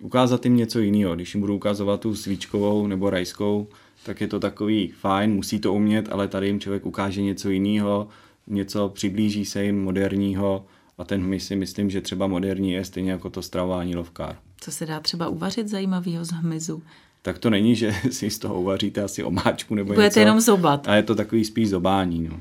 Ukázat 0.00 0.44
jim 0.44 0.56
něco 0.56 0.78
jiného. 0.78 1.14
Když 1.14 1.34
jim 1.34 1.40
budu 1.40 1.56
ukazovat 1.56 2.00
tu 2.00 2.14
svíčkovou 2.14 2.86
nebo 2.86 3.10
rajskou, 3.10 3.68
tak 4.04 4.20
je 4.20 4.28
to 4.28 4.40
takový 4.40 4.88
fajn, 4.88 5.34
musí 5.34 5.58
to 5.58 5.74
umět, 5.74 6.08
ale 6.10 6.28
tady 6.28 6.46
jim 6.46 6.60
člověk 6.60 6.86
ukáže 6.86 7.22
něco 7.22 7.50
jiného, 7.50 8.08
něco 8.46 8.88
přiblíží 8.88 9.44
se 9.44 9.64
jim 9.64 9.82
moderního 9.82 10.64
a 10.98 11.04
ten 11.04 11.22
hmyz 11.22 11.46
si 11.46 11.56
myslím, 11.56 11.90
že 11.90 12.00
třeba 12.00 12.26
moderní 12.26 12.72
je 12.72 12.84
stejně 12.84 13.10
jako 13.10 13.30
to 13.30 13.42
stravování 13.42 13.96
lovkár. 13.96 14.36
Co 14.60 14.70
se 14.70 14.86
dá 14.86 15.00
třeba 15.00 15.28
uvařit 15.28 15.68
zajímavého 15.68 16.24
z 16.24 16.30
hmyzu? 16.30 16.82
tak 17.22 17.38
to 17.38 17.50
není, 17.50 17.76
že 17.76 17.94
si 18.10 18.30
z 18.30 18.38
toho 18.38 18.60
uvaříte 18.60 19.02
asi 19.02 19.24
omáčku 19.24 19.74
nebo 19.74 19.86
Budete 19.88 20.04
něco. 20.04 20.20
jenom 20.20 20.40
zobat. 20.40 20.88
A 20.88 20.94
je 20.94 21.02
to 21.02 21.14
takový 21.14 21.44
spíš 21.44 21.68
zobání. 21.68 22.28
No. 22.28 22.40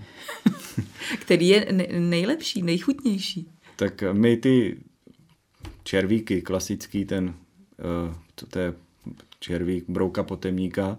Který 1.20 1.48
je 1.48 1.68
nejlepší, 2.00 2.62
nejchutnější. 2.62 3.48
Tak 3.76 4.04
my 4.12 4.38
ty 4.38 4.78
červíky, 5.84 6.42
klasický 6.42 7.06
ten, 7.06 7.34
to, 8.36 8.46
to 8.46 8.60
je 8.60 8.74
červík, 9.39 9.86
brouka 9.88 10.24
potemníka, 10.24 10.98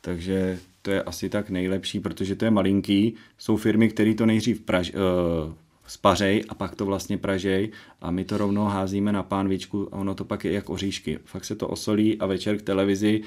takže 0.00 0.58
to 0.82 0.90
je 0.90 1.02
asi 1.02 1.28
tak 1.28 1.50
nejlepší, 1.50 2.00
protože 2.00 2.36
to 2.36 2.44
je 2.44 2.50
malinký. 2.50 3.14
Jsou 3.38 3.56
firmy, 3.56 3.88
které 3.88 4.14
to 4.14 4.26
nejdřív 4.26 4.60
praž, 4.60 4.92
uh, 4.92 5.52
spařej 5.86 6.44
a 6.48 6.54
pak 6.54 6.74
to 6.74 6.86
vlastně 6.86 7.18
pražej 7.18 7.70
a 8.00 8.10
my 8.10 8.24
to 8.24 8.38
rovnou 8.38 8.64
házíme 8.64 9.12
na 9.12 9.22
pánvičku 9.22 9.88
a 9.94 9.96
ono 9.96 10.14
to 10.14 10.24
pak 10.24 10.44
je 10.44 10.52
jak 10.52 10.70
oříšky. 10.70 11.18
Fakt 11.24 11.44
se 11.44 11.54
to 11.54 11.68
osolí 11.68 12.18
a 12.18 12.26
večer 12.26 12.58
k 12.58 12.62
televizi 12.62 13.22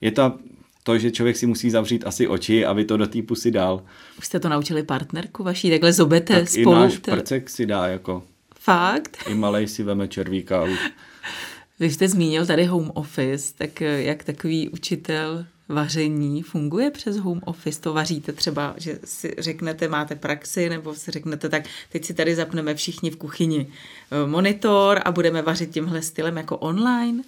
je 0.00 0.10
to 0.10 0.38
to, 0.82 0.98
že 0.98 1.10
člověk 1.10 1.36
si 1.36 1.46
musí 1.46 1.70
zavřít 1.70 2.06
asi 2.06 2.28
oči, 2.28 2.66
aby 2.66 2.84
to 2.84 2.96
do 2.96 3.06
té 3.06 3.22
pusy 3.22 3.50
dal. 3.50 3.82
Už 4.18 4.26
jste 4.26 4.40
to 4.40 4.48
naučili 4.48 4.82
partnerku 4.82 5.44
vaší, 5.44 5.70
takhle 5.70 5.92
zobete 5.92 6.34
tak 6.34 6.48
spolu. 6.48 6.76
i 6.76 6.78
náš 6.78 6.98
prcek 6.98 7.50
si 7.50 7.66
dá 7.66 7.86
jako. 7.86 8.22
Fakt? 8.54 9.18
I 9.28 9.34
malej 9.34 9.68
si 9.68 9.82
veme 9.82 10.08
červíka 10.08 10.64
už. 10.64 10.78
Vy 11.80 11.90
jste 11.90 12.08
zmínil 12.08 12.46
tady 12.46 12.64
home 12.64 12.90
office, 12.94 13.54
tak 13.58 13.80
jak 13.80 14.24
takový 14.24 14.68
učitel 14.68 15.46
vaření 15.68 16.42
funguje 16.42 16.90
přes 16.90 17.16
home 17.16 17.40
office? 17.44 17.80
To 17.80 17.92
vaříte 17.92 18.32
třeba, 18.32 18.74
že 18.76 18.98
si 19.04 19.34
řeknete, 19.38 19.88
máte 19.88 20.14
praxi, 20.14 20.68
nebo 20.68 20.94
si 20.94 21.10
řeknete, 21.10 21.48
tak 21.48 21.64
teď 21.92 22.04
si 22.04 22.14
tady 22.14 22.34
zapneme 22.34 22.74
všichni 22.74 23.10
v 23.10 23.16
kuchyni 23.16 23.66
eh, 23.66 24.26
monitor 24.26 25.00
a 25.04 25.12
budeme 25.12 25.42
vařit 25.42 25.70
tímhle 25.70 26.02
stylem 26.02 26.36
jako 26.36 26.58
online? 26.58 27.22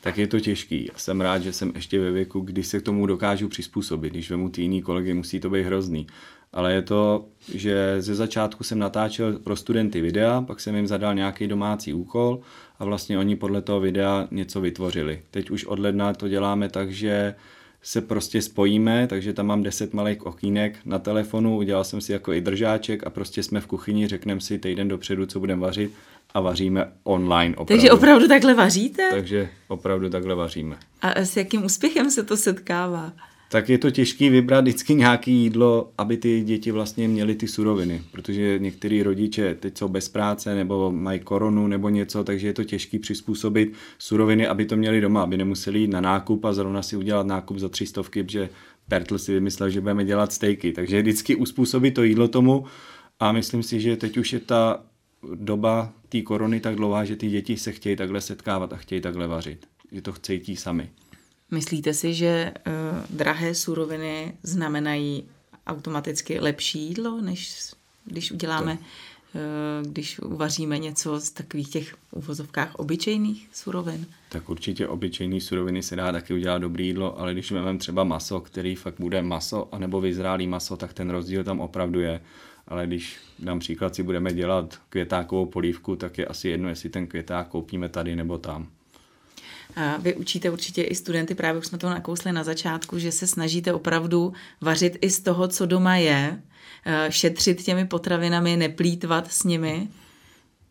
Tak 0.00 0.18
je 0.18 0.26
to 0.26 0.40
těžký. 0.40 0.90
Jsem 0.96 1.20
rád, 1.20 1.42
že 1.42 1.52
jsem 1.52 1.72
ještě 1.74 2.00
ve 2.00 2.10
věku, 2.10 2.40
kdy 2.40 2.62
se 2.62 2.80
k 2.80 2.82
tomu 2.82 3.06
dokážu 3.06 3.48
přizpůsobit. 3.48 4.12
Když 4.12 4.30
vemu 4.30 4.48
ty 4.48 4.62
jiný 4.62 4.82
kolegy, 4.82 5.14
musí 5.14 5.40
to 5.40 5.50
být 5.50 5.62
hrozný. 5.62 6.06
Ale 6.52 6.72
je 6.72 6.82
to, 6.82 7.28
že 7.54 7.96
ze 7.98 8.14
začátku 8.14 8.64
jsem 8.64 8.78
natáčel 8.78 9.38
pro 9.38 9.56
studenty 9.56 10.00
videa, 10.00 10.42
pak 10.42 10.60
jsem 10.60 10.76
jim 10.76 10.86
zadal 10.86 11.14
nějaký 11.14 11.46
domácí 11.46 11.92
úkol 11.92 12.40
a 12.78 12.84
vlastně 12.84 13.18
oni 13.18 13.36
podle 13.36 13.62
toho 13.62 13.80
videa 13.80 14.28
něco 14.30 14.60
vytvořili. 14.60 15.22
Teď 15.30 15.50
už 15.50 15.64
od 15.64 15.78
ledna 15.78 16.12
to 16.14 16.28
děláme 16.28 16.68
tak, 16.68 16.92
že 16.92 17.34
se 17.82 18.00
prostě 18.00 18.42
spojíme, 18.42 19.06
takže 19.06 19.32
tam 19.32 19.46
mám 19.46 19.62
10 19.62 19.94
malých 19.94 20.26
okýnek 20.26 20.78
na 20.84 20.98
telefonu, 20.98 21.56
udělal 21.56 21.84
jsem 21.84 22.00
si 22.00 22.12
jako 22.12 22.32
i 22.32 22.40
držáček 22.40 23.06
a 23.06 23.10
prostě 23.10 23.42
jsme 23.42 23.60
v 23.60 23.66
kuchyni, 23.66 24.08
řekneme 24.08 24.40
si 24.40 24.58
týden 24.58 24.88
dopředu, 24.88 25.26
co 25.26 25.40
budeme 25.40 25.62
vařit 25.62 25.92
a 26.34 26.40
vaříme 26.40 26.92
online 27.04 27.56
opravdu. 27.56 27.82
Takže 27.82 27.90
opravdu 27.90 28.28
takhle 28.28 28.54
vaříte? 28.54 29.10
Takže 29.10 29.48
opravdu 29.68 30.10
takhle 30.10 30.34
vaříme. 30.34 30.76
A 31.02 31.20
s 31.20 31.36
jakým 31.36 31.64
úspěchem 31.64 32.10
se 32.10 32.22
to 32.22 32.36
setkává? 32.36 33.12
tak 33.50 33.68
je 33.68 33.78
to 33.78 33.90
těžké 33.90 34.30
vybrat 34.30 34.60
vždycky 34.60 34.94
nějaké 34.94 35.30
jídlo, 35.30 35.92
aby 35.98 36.16
ty 36.16 36.40
děti 36.40 36.70
vlastně 36.70 37.08
měly 37.08 37.34
ty 37.34 37.48
suroviny, 37.48 38.02
protože 38.12 38.58
některý 38.58 39.02
rodiče 39.02 39.54
teď 39.54 39.78
jsou 39.78 39.88
bez 39.88 40.08
práce 40.08 40.54
nebo 40.54 40.92
mají 40.92 41.20
koronu 41.20 41.66
nebo 41.66 41.88
něco, 41.88 42.24
takže 42.24 42.46
je 42.46 42.52
to 42.52 42.64
těžké 42.64 42.98
přizpůsobit 42.98 43.72
suroviny, 43.98 44.46
aby 44.46 44.64
to 44.64 44.76
měli 44.76 45.00
doma, 45.00 45.22
aby 45.22 45.36
nemuseli 45.36 45.78
jít 45.78 45.90
na 45.90 46.00
nákup 46.00 46.44
a 46.44 46.52
zrovna 46.52 46.82
si 46.82 46.96
udělat 46.96 47.26
nákup 47.26 47.58
za 47.58 47.68
tři 47.68 47.86
stovky, 47.86 48.22
protože 48.22 48.48
Pertl 48.88 49.18
si 49.18 49.32
vymyslel, 49.32 49.70
že 49.70 49.80
budeme 49.80 50.04
dělat 50.04 50.32
stejky, 50.32 50.72
takže 50.72 51.02
vždycky 51.02 51.36
uspůsobit 51.36 51.94
to 51.94 52.02
jídlo 52.02 52.28
tomu 52.28 52.64
a 53.20 53.32
myslím 53.32 53.62
si, 53.62 53.80
že 53.80 53.96
teď 53.96 54.16
už 54.16 54.32
je 54.32 54.40
ta 54.40 54.84
doba 55.34 55.92
té 56.08 56.22
korony 56.22 56.60
tak 56.60 56.76
dlouhá, 56.76 57.04
že 57.04 57.16
ty 57.16 57.28
děti 57.28 57.56
se 57.56 57.72
chtějí 57.72 57.96
takhle 57.96 58.20
setkávat 58.20 58.72
a 58.72 58.76
chtějí 58.76 59.00
takhle 59.00 59.26
vařit, 59.26 59.66
že 59.92 60.02
to 60.02 60.12
chcejí 60.12 60.56
sami. 60.56 60.90
Myslíte 61.50 61.94
si, 61.94 62.14
že 62.14 62.52
uh, 62.66 62.72
drahé 63.16 63.54
suroviny 63.54 64.34
znamenají 64.42 65.24
automaticky 65.66 66.40
lepší 66.40 66.78
jídlo, 66.78 67.20
než 67.20 67.72
když 68.04 68.32
uděláme, 68.32 68.72
uh, 68.72 69.90
když 69.90 70.18
uvaříme 70.18 70.78
něco 70.78 71.20
z 71.20 71.30
takových 71.30 71.68
těch 71.68 71.96
uvozovkách 72.10 72.74
obyčejných 72.74 73.48
surovin? 73.52 74.06
Tak 74.28 74.48
určitě 74.48 74.88
obyčejný 74.88 75.40
suroviny 75.40 75.82
se 75.82 75.96
dá 75.96 76.12
taky 76.12 76.34
udělat 76.34 76.58
dobrý 76.58 76.86
jídlo, 76.86 77.20
ale 77.20 77.32
když 77.32 77.50
vezmeme 77.50 77.78
třeba 77.78 78.04
maso, 78.04 78.40
který 78.40 78.74
fakt 78.74 79.00
bude 79.00 79.22
maso, 79.22 79.68
anebo 79.74 80.00
vyzrálý 80.00 80.46
maso, 80.46 80.76
tak 80.76 80.92
ten 80.92 81.10
rozdíl 81.10 81.44
tam 81.44 81.60
opravdu 81.60 82.00
je. 82.00 82.20
Ale 82.68 82.86
když 82.86 83.16
dám 83.38 83.58
příklad, 83.58 83.94
si 83.94 84.02
budeme 84.02 84.32
dělat 84.32 84.78
květákovou 84.88 85.46
polívku, 85.46 85.96
tak 85.96 86.18
je 86.18 86.26
asi 86.26 86.48
jedno, 86.48 86.68
jestli 86.68 86.88
ten 86.88 87.06
květák 87.06 87.48
koupíme 87.48 87.88
tady 87.88 88.16
nebo 88.16 88.38
tam. 88.38 88.66
A 89.76 89.96
vy 89.96 90.14
učíte 90.14 90.50
určitě 90.50 90.82
i 90.82 90.94
studenty, 90.94 91.34
právě 91.34 91.58
už 91.58 91.66
jsme 91.66 91.78
to 91.78 91.90
nakousli 91.90 92.32
na 92.32 92.44
začátku, 92.44 92.98
že 92.98 93.12
se 93.12 93.26
snažíte 93.26 93.72
opravdu 93.72 94.32
vařit 94.60 94.98
i 95.00 95.10
z 95.10 95.20
toho, 95.20 95.48
co 95.48 95.66
doma 95.66 95.96
je, 95.96 96.42
šetřit 97.08 97.62
těmi 97.62 97.84
potravinami, 97.84 98.56
neplítvat 98.56 99.32
s 99.32 99.44
nimi. 99.44 99.88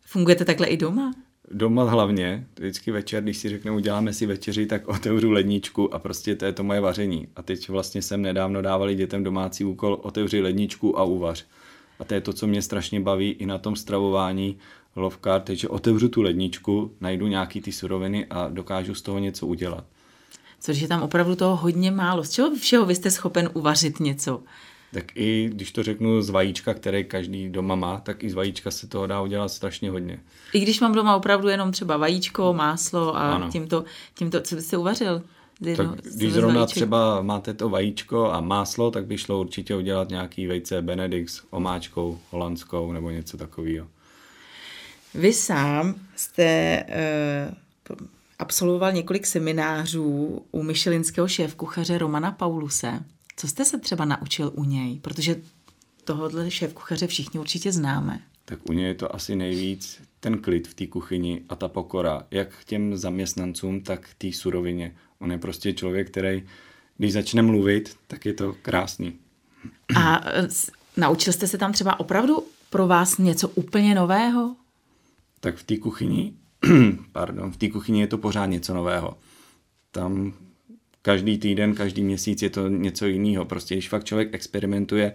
Fungujete 0.04 0.44
takhle 0.44 0.66
i 0.66 0.76
doma? 0.76 1.14
Doma 1.50 1.84
hlavně, 1.84 2.46
vždycky 2.58 2.90
večer, 2.90 3.22
když 3.22 3.36
si 3.36 3.48
řeknu, 3.48 3.76
uděláme 3.76 4.12
si 4.12 4.26
večeři, 4.26 4.66
tak 4.66 4.88
otevřu 4.88 5.30
ledničku 5.30 5.94
a 5.94 5.98
prostě 5.98 6.34
to 6.34 6.44
je 6.44 6.52
to 6.52 6.64
moje 6.64 6.80
vaření. 6.80 7.28
A 7.36 7.42
teď 7.42 7.68
vlastně 7.68 8.02
jsem 8.02 8.22
nedávno 8.22 8.62
dávali 8.62 8.94
dětem 8.94 9.24
domácí 9.24 9.64
úkol, 9.64 9.98
otevři 10.02 10.40
ledničku 10.40 10.98
a 10.98 11.04
uvař. 11.04 11.46
A 11.98 12.04
to 12.04 12.14
je 12.14 12.20
to, 12.20 12.32
co 12.32 12.46
mě 12.46 12.62
strašně 12.62 13.00
baví 13.00 13.30
i 13.30 13.46
na 13.46 13.58
tom 13.58 13.76
stravování, 13.76 14.58
lovkár, 14.96 15.40
takže 15.40 15.68
otevřu 15.68 16.08
tu 16.08 16.22
ledničku, 16.22 16.92
najdu 17.00 17.26
nějaký 17.26 17.60
ty 17.60 17.72
suroviny 17.72 18.26
a 18.26 18.48
dokážu 18.48 18.94
z 18.94 19.02
toho 19.02 19.18
něco 19.18 19.46
udělat. 19.46 19.84
Což 20.60 20.80
je 20.80 20.88
tam 20.88 21.02
opravdu 21.02 21.36
toho 21.36 21.56
hodně 21.56 21.90
málo. 21.90 22.24
Z 22.24 22.30
čeho 22.30 22.56
všeho 22.56 22.86
vy 22.86 22.94
jste 22.94 23.10
schopen 23.10 23.50
uvařit 23.54 24.00
něco? 24.00 24.42
Tak 24.92 25.04
i 25.14 25.50
když 25.52 25.72
to 25.72 25.82
řeknu 25.82 26.22
z 26.22 26.30
vajíčka, 26.30 26.74
které 26.74 27.04
každý 27.04 27.48
doma 27.48 27.74
má, 27.74 28.00
tak 28.00 28.24
i 28.24 28.30
z 28.30 28.34
vajíčka 28.34 28.70
se 28.70 28.86
toho 28.86 29.06
dá 29.06 29.20
udělat 29.20 29.48
strašně 29.48 29.90
hodně. 29.90 30.20
I 30.52 30.60
když 30.60 30.80
mám 30.80 30.92
doma 30.92 31.16
opravdu 31.16 31.48
jenom 31.48 31.72
třeba 31.72 31.96
vajíčko, 31.96 32.54
máslo 32.54 33.16
a 33.16 33.48
tímto, 33.52 33.84
tímto, 34.14 34.40
co 34.40 34.54
byste 34.54 34.76
uvařil? 34.76 35.22
Jedno, 35.60 35.96
tak 35.96 36.14
když 36.14 36.32
zrovna 36.32 36.60
vajíček. 36.60 36.76
třeba 36.76 37.22
máte 37.22 37.54
to 37.54 37.68
vajíčko 37.68 38.32
a 38.32 38.40
máslo, 38.40 38.90
tak 38.90 39.06
by 39.06 39.18
šlo 39.18 39.40
určitě 39.40 39.76
udělat 39.76 40.08
nějaký 40.08 40.46
vejce 40.46 40.82
Benedict 40.82 41.34
s 41.34 41.42
omáčkou 41.50 42.18
holandskou 42.30 42.92
nebo 42.92 43.10
něco 43.10 43.36
takového. 43.36 43.86
Vy 45.14 45.32
sám 45.32 45.94
jste 46.16 46.84
uh, 47.90 47.96
absolvoval 48.38 48.92
několik 48.92 49.26
seminářů 49.26 50.42
u 50.50 50.62
myšelinského 50.62 51.28
šéfkuchaře 51.28 51.98
Romana 51.98 52.32
Pauluse. 52.32 53.00
Co 53.36 53.48
jste 53.48 53.64
se 53.64 53.78
třeba 53.78 54.04
naučil 54.04 54.52
u 54.54 54.64
něj? 54.64 54.98
Protože 55.02 55.36
tohohle 56.04 56.50
šéfkuchaře 56.50 57.06
všichni 57.06 57.40
určitě 57.40 57.72
známe. 57.72 58.20
Tak 58.44 58.58
u 58.70 58.72
něj 58.72 58.86
je 58.86 58.94
to 58.94 59.14
asi 59.14 59.36
nejvíc 59.36 60.00
ten 60.20 60.38
klid 60.38 60.68
v 60.68 60.74
té 60.74 60.86
kuchyni 60.86 61.42
a 61.48 61.56
ta 61.56 61.68
pokora, 61.68 62.22
jak 62.30 62.48
k 62.60 62.64
těm 62.64 62.96
zaměstnancům, 62.96 63.80
tak 63.80 64.08
té 64.18 64.32
surovině. 64.32 64.94
On 65.20 65.32
je 65.32 65.38
prostě 65.38 65.72
člověk, 65.72 66.10
který, 66.10 66.46
když 66.96 67.12
začne 67.12 67.42
mluvit, 67.42 67.96
tak 68.06 68.26
je 68.26 68.32
to 68.32 68.56
krásný. 68.62 69.18
A 69.96 70.20
eh, 70.24 70.48
naučil 70.96 71.32
jste 71.32 71.46
se 71.46 71.58
tam 71.58 71.72
třeba 71.72 72.00
opravdu 72.00 72.46
pro 72.70 72.86
vás 72.86 73.18
něco 73.18 73.48
úplně 73.48 73.94
nového? 73.94 74.56
tak 75.40 75.56
v 75.56 75.62
té 75.62 75.76
kuchyni, 75.76 76.32
pardon, 77.12 77.52
v 77.52 77.56
té 77.56 77.68
kuchyni 77.68 78.00
je 78.00 78.06
to 78.06 78.18
pořád 78.18 78.46
něco 78.46 78.74
nového. 78.74 79.18
Tam 79.90 80.32
každý 81.02 81.38
týden, 81.38 81.74
každý 81.74 82.02
měsíc 82.02 82.42
je 82.42 82.50
to 82.50 82.68
něco 82.68 83.06
jiného. 83.06 83.44
Prostě 83.44 83.74
když 83.74 83.88
fakt 83.88 84.04
člověk 84.04 84.34
experimentuje, 84.34 85.14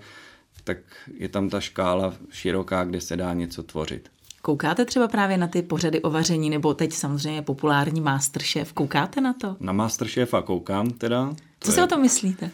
tak 0.64 0.78
je 1.18 1.30
tam 1.30 1.50
ta 1.50 1.60
škála 1.60 2.14
široká, 2.30 2.84
kde 2.84 3.02
se 3.02 3.18
dá 3.18 3.34
něco 3.34 3.64
tvořit. 3.64 4.12
Koukáte 4.46 4.86
třeba 4.86 5.08
právě 5.08 5.38
na 5.38 5.48
ty 5.48 5.62
pořady 5.62 6.02
o 6.02 6.10
vaření, 6.10 6.50
nebo 6.50 6.74
teď 6.74 6.94
samozřejmě 6.94 7.42
populární 7.42 8.02
Masterchef, 8.02 8.74
koukáte 8.74 9.22
na 9.22 9.34
to? 9.34 9.56
Na 9.60 9.74
Masterchefa 9.74 10.42
koukám 10.42 10.90
teda. 10.90 11.34
Co 11.60 11.72
si 11.72 11.80
je... 11.80 11.84
o 11.84 11.88
tom 11.88 12.02
myslíte? 12.02 12.50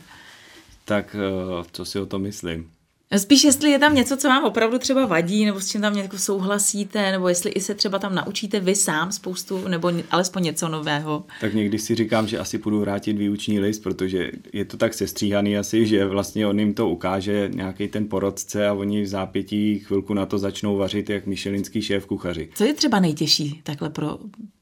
Tak 0.86 1.15
eh, 1.15 1.65
co 1.72 1.86
si 1.86 2.00
o 2.00 2.05
tom 2.05 2.22
myslím? 2.22 2.69
Spíš 3.17 3.43
jestli 3.43 3.69
je 3.71 3.79
tam 3.79 3.95
něco, 3.95 4.17
co 4.17 4.27
vám 4.27 4.43
opravdu 4.43 4.79
třeba 4.79 5.05
vadí, 5.05 5.45
nebo 5.45 5.59
s 5.59 5.69
čím 5.71 5.81
tam 5.81 5.97
jako 5.97 6.17
souhlasíte, 6.17 7.11
nebo 7.11 7.29
jestli 7.29 7.51
i 7.51 7.61
se 7.61 7.75
třeba 7.75 7.99
tam 7.99 8.15
naučíte 8.15 8.59
vy 8.59 8.75
sám 8.75 9.11
spoustu, 9.11 9.67
nebo 9.67 9.91
alespoň 10.11 10.43
něco 10.43 10.69
nového. 10.69 11.25
Tak 11.41 11.53
někdy 11.53 11.79
si 11.79 11.95
říkám, 11.95 12.27
že 12.27 12.39
asi 12.39 12.57
půjdu 12.57 12.79
vrátit 12.79 13.13
výuční 13.13 13.59
list, 13.59 13.79
protože 13.79 14.31
je 14.53 14.65
to 14.65 14.77
tak 14.77 14.93
sestříhaný 14.93 15.57
asi, 15.57 15.85
že 15.85 16.05
vlastně 16.05 16.47
on 16.47 16.59
jim 16.59 16.73
to 16.73 16.89
ukáže 16.89 17.49
nějaký 17.53 17.87
ten 17.87 18.07
porodce 18.07 18.67
a 18.67 18.73
oni 18.73 19.01
v 19.01 19.07
zápětí 19.07 19.79
chvilku 19.79 20.13
na 20.13 20.25
to 20.25 20.37
začnou 20.37 20.77
vařit 20.77 21.09
jak 21.09 21.25
myšelinský 21.25 21.81
šéf 21.81 22.05
kuchaři. 22.05 22.49
Co 22.55 22.63
je 22.63 22.73
třeba 22.73 22.99
nejtěžší 22.99 23.61
takhle 23.63 23.89
pro 23.89 24.17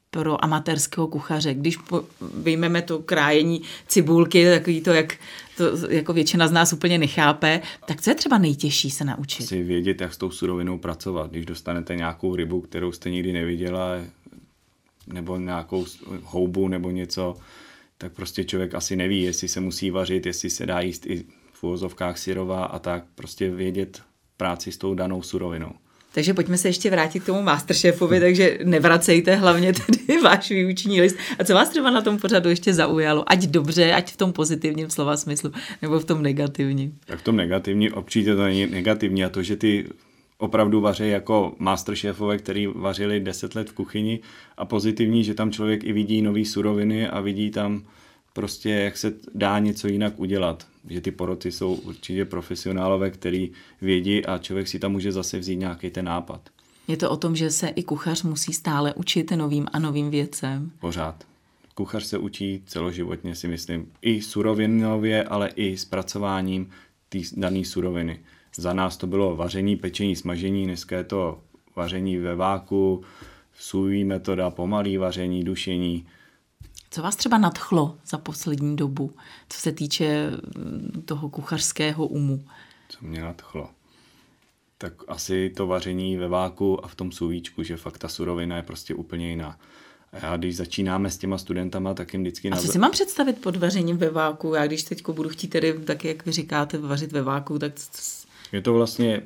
pro 0.09 0.45
amatérského 0.45 1.07
kuchaře. 1.07 1.53
Když 1.53 1.77
vyjmeme 2.33 2.81
to 2.81 2.99
krájení 2.99 3.61
cibulky, 3.87 4.45
takový 4.49 4.81
to, 4.81 4.93
jak 4.93 5.17
to 5.57 5.63
jako 5.89 6.13
většina 6.13 6.47
z 6.47 6.51
nás 6.51 6.73
úplně 6.73 6.97
nechápe, 6.97 7.61
tak 7.85 8.01
co 8.01 8.09
je 8.09 8.15
třeba 8.15 8.37
nejtěžší 8.37 8.91
se 8.91 9.05
naučit? 9.05 9.47
Si 9.47 9.63
vědět, 9.63 10.01
jak 10.01 10.13
s 10.13 10.17
tou 10.17 10.31
surovinou 10.31 10.77
pracovat. 10.77 11.31
Když 11.31 11.45
dostanete 11.45 11.95
nějakou 11.95 12.35
rybu, 12.35 12.61
kterou 12.61 12.91
jste 12.91 13.09
nikdy 13.09 13.33
neviděla, 13.33 13.91
nebo 15.07 15.37
nějakou 15.37 15.85
houbu 16.23 16.67
nebo 16.67 16.91
něco, 16.91 17.35
tak 17.97 18.13
prostě 18.13 18.43
člověk 18.43 18.75
asi 18.75 18.95
neví, 18.95 19.21
jestli 19.21 19.47
se 19.47 19.59
musí 19.59 19.91
vařit, 19.91 20.25
jestli 20.25 20.49
se 20.49 20.65
dá 20.65 20.79
jíst 20.79 21.05
i 21.05 21.25
v 21.53 21.63
uvozovkách 21.63 22.17
syrová 22.17 22.65
a 22.65 22.79
tak 22.79 23.03
prostě 23.15 23.49
vědět 23.49 24.01
práci 24.37 24.71
s 24.71 24.77
tou 24.77 24.93
danou 24.93 25.21
surovinou. 25.21 25.71
Takže 26.13 26.33
pojďme 26.33 26.57
se 26.57 26.67
ještě 26.67 26.89
vrátit 26.89 27.19
k 27.19 27.25
tomu 27.25 27.41
Masterchefovi, 27.41 28.19
takže 28.19 28.59
nevracejte 28.63 29.35
hlavně 29.35 29.73
tady 29.73 30.21
váš 30.23 30.49
výuční 30.49 31.01
list. 31.01 31.17
A 31.39 31.43
co 31.43 31.53
vás 31.53 31.69
třeba 31.69 31.91
na 31.91 32.01
tom 32.01 32.17
pořadu 32.17 32.49
ještě 32.49 32.73
zaujalo? 32.73 33.23
Ať 33.27 33.43
dobře, 33.43 33.93
ať 33.93 34.13
v 34.13 34.17
tom 34.17 34.33
pozitivním 34.33 34.89
slova 34.89 35.17
smyslu, 35.17 35.51
nebo 35.81 35.99
v 35.99 36.05
tom 36.05 36.21
negativním. 36.21 36.97
Tak 37.05 37.19
v 37.19 37.23
tom 37.23 37.35
negativním 37.35 37.91
určitě 37.97 38.35
to 38.35 38.43
není 38.43 38.65
negativní 38.65 39.25
a 39.25 39.29
to, 39.29 39.43
že 39.43 39.55
ty 39.55 39.85
opravdu 40.37 40.81
vaří 40.81 41.09
jako 41.09 41.55
masterchefové, 41.59 42.37
který 42.37 42.67
vařili 42.67 43.19
10 43.19 43.55
let 43.55 43.69
v 43.69 43.73
kuchyni 43.73 44.19
a 44.57 44.65
pozitivní, 44.65 45.23
že 45.23 45.33
tam 45.33 45.51
člověk 45.51 45.83
i 45.83 45.93
vidí 45.93 46.21
nové 46.21 46.45
suroviny 46.45 47.07
a 47.07 47.19
vidí 47.19 47.51
tam 47.51 47.83
prostě, 48.37 48.69
jak 48.69 48.97
se 48.97 49.13
dá 49.33 49.59
něco 49.59 49.87
jinak 49.87 50.19
udělat. 50.19 50.67
Že 50.89 51.01
ty 51.01 51.11
poroty 51.11 51.51
jsou 51.51 51.73
určitě 51.73 52.25
profesionálové, 52.25 53.09
který 53.11 53.51
vědí 53.81 54.25
a 54.25 54.37
člověk 54.37 54.67
si 54.67 54.79
tam 54.79 54.91
může 54.91 55.11
zase 55.11 55.39
vzít 55.39 55.55
nějaký 55.55 55.89
ten 55.89 56.05
nápad. 56.05 56.41
Je 56.87 56.97
to 56.97 57.09
o 57.09 57.17
tom, 57.17 57.35
že 57.35 57.49
se 57.51 57.67
i 57.67 57.83
kuchař 57.83 58.23
musí 58.23 58.53
stále 58.53 58.93
učit 58.93 59.31
novým 59.31 59.67
a 59.73 59.79
novým 59.79 60.09
věcem. 60.09 60.71
Pořád. 60.79 61.23
Kuchař 61.75 62.03
se 62.03 62.17
učí 62.17 62.63
celoživotně, 62.65 63.35
si 63.35 63.47
myslím. 63.47 63.91
I 64.01 64.21
surovinově, 64.21 65.23
ale 65.23 65.49
i 65.55 65.77
zpracováním 65.77 66.69
té 67.09 67.19
dané 67.37 67.65
suroviny. 67.65 68.19
Za 68.55 68.73
nás 68.73 68.97
to 68.97 69.07
bylo 69.07 69.35
vaření, 69.35 69.75
pečení, 69.75 70.15
smažení, 70.15 70.65
dneska 70.65 70.97
je 70.97 71.03
to 71.03 71.39
vaření 71.75 72.17
ve 72.17 72.35
váku, 72.35 73.03
sůví 73.59 74.03
metoda, 74.03 74.49
pomalý 74.49 74.97
vaření, 74.97 75.43
dušení. 75.43 76.05
Co 76.91 77.01
vás 77.01 77.15
třeba 77.15 77.37
nadchlo 77.37 77.97
za 78.05 78.17
poslední 78.17 78.75
dobu, 78.75 79.13
co 79.49 79.59
se 79.59 79.71
týče 79.71 80.31
mm, 80.31 81.03
toho 81.05 81.29
kuchařského 81.29 82.07
umu? 82.07 82.43
Co 82.89 82.97
mě 83.01 83.21
nadchlo? 83.21 83.69
Tak 84.77 84.93
asi 85.07 85.49
to 85.57 85.67
vaření 85.67 86.17
ve 86.17 86.27
váku 86.27 86.85
a 86.85 86.87
v 86.87 86.95
tom 86.95 87.11
sůvíčku, 87.11 87.63
že 87.63 87.77
fakt 87.77 87.97
ta 87.97 88.07
surovina 88.07 88.55
je 88.55 88.63
prostě 88.63 88.93
úplně 88.93 89.29
jiná. 89.29 89.59
A 90.13 90.25
já 90.25 90.37
když 90.37 90.55
začínáme 90.55 91.09
s 91.09 91.17
těma 91.17 91.37
studentama, 91.37 91.93
tak 91.93 92.13
jim 92.13 92.21
vždycky... 92.21 92.49
A 92.49 92.57
co 92.57 92.67
si 92.67 92.79
mám 92.79 92.91
představit 92.91 93.41
pod 93.41 93.55
vařením 93.55 93.97
ve 93.97 94.09
váku? 94.09 94.53
Já 94.53 94.67
když 94.67 94.83
teď 94.83 95.09
budu 95.09 95.29
chtít 95.29 95.47
tedy, 95.47 95.73
tak 95.73 96.05
jak 96.05 96.25
vy 96.25 96.31
říkáte, 96.31 96.77
vařit 96.77 97.11
ve 97.11 97.21
váku, 97.21 97.59
tak 97.59 97.73
je 98.51 98.61
to 98.61 98.73
vlastně 98.73 99.21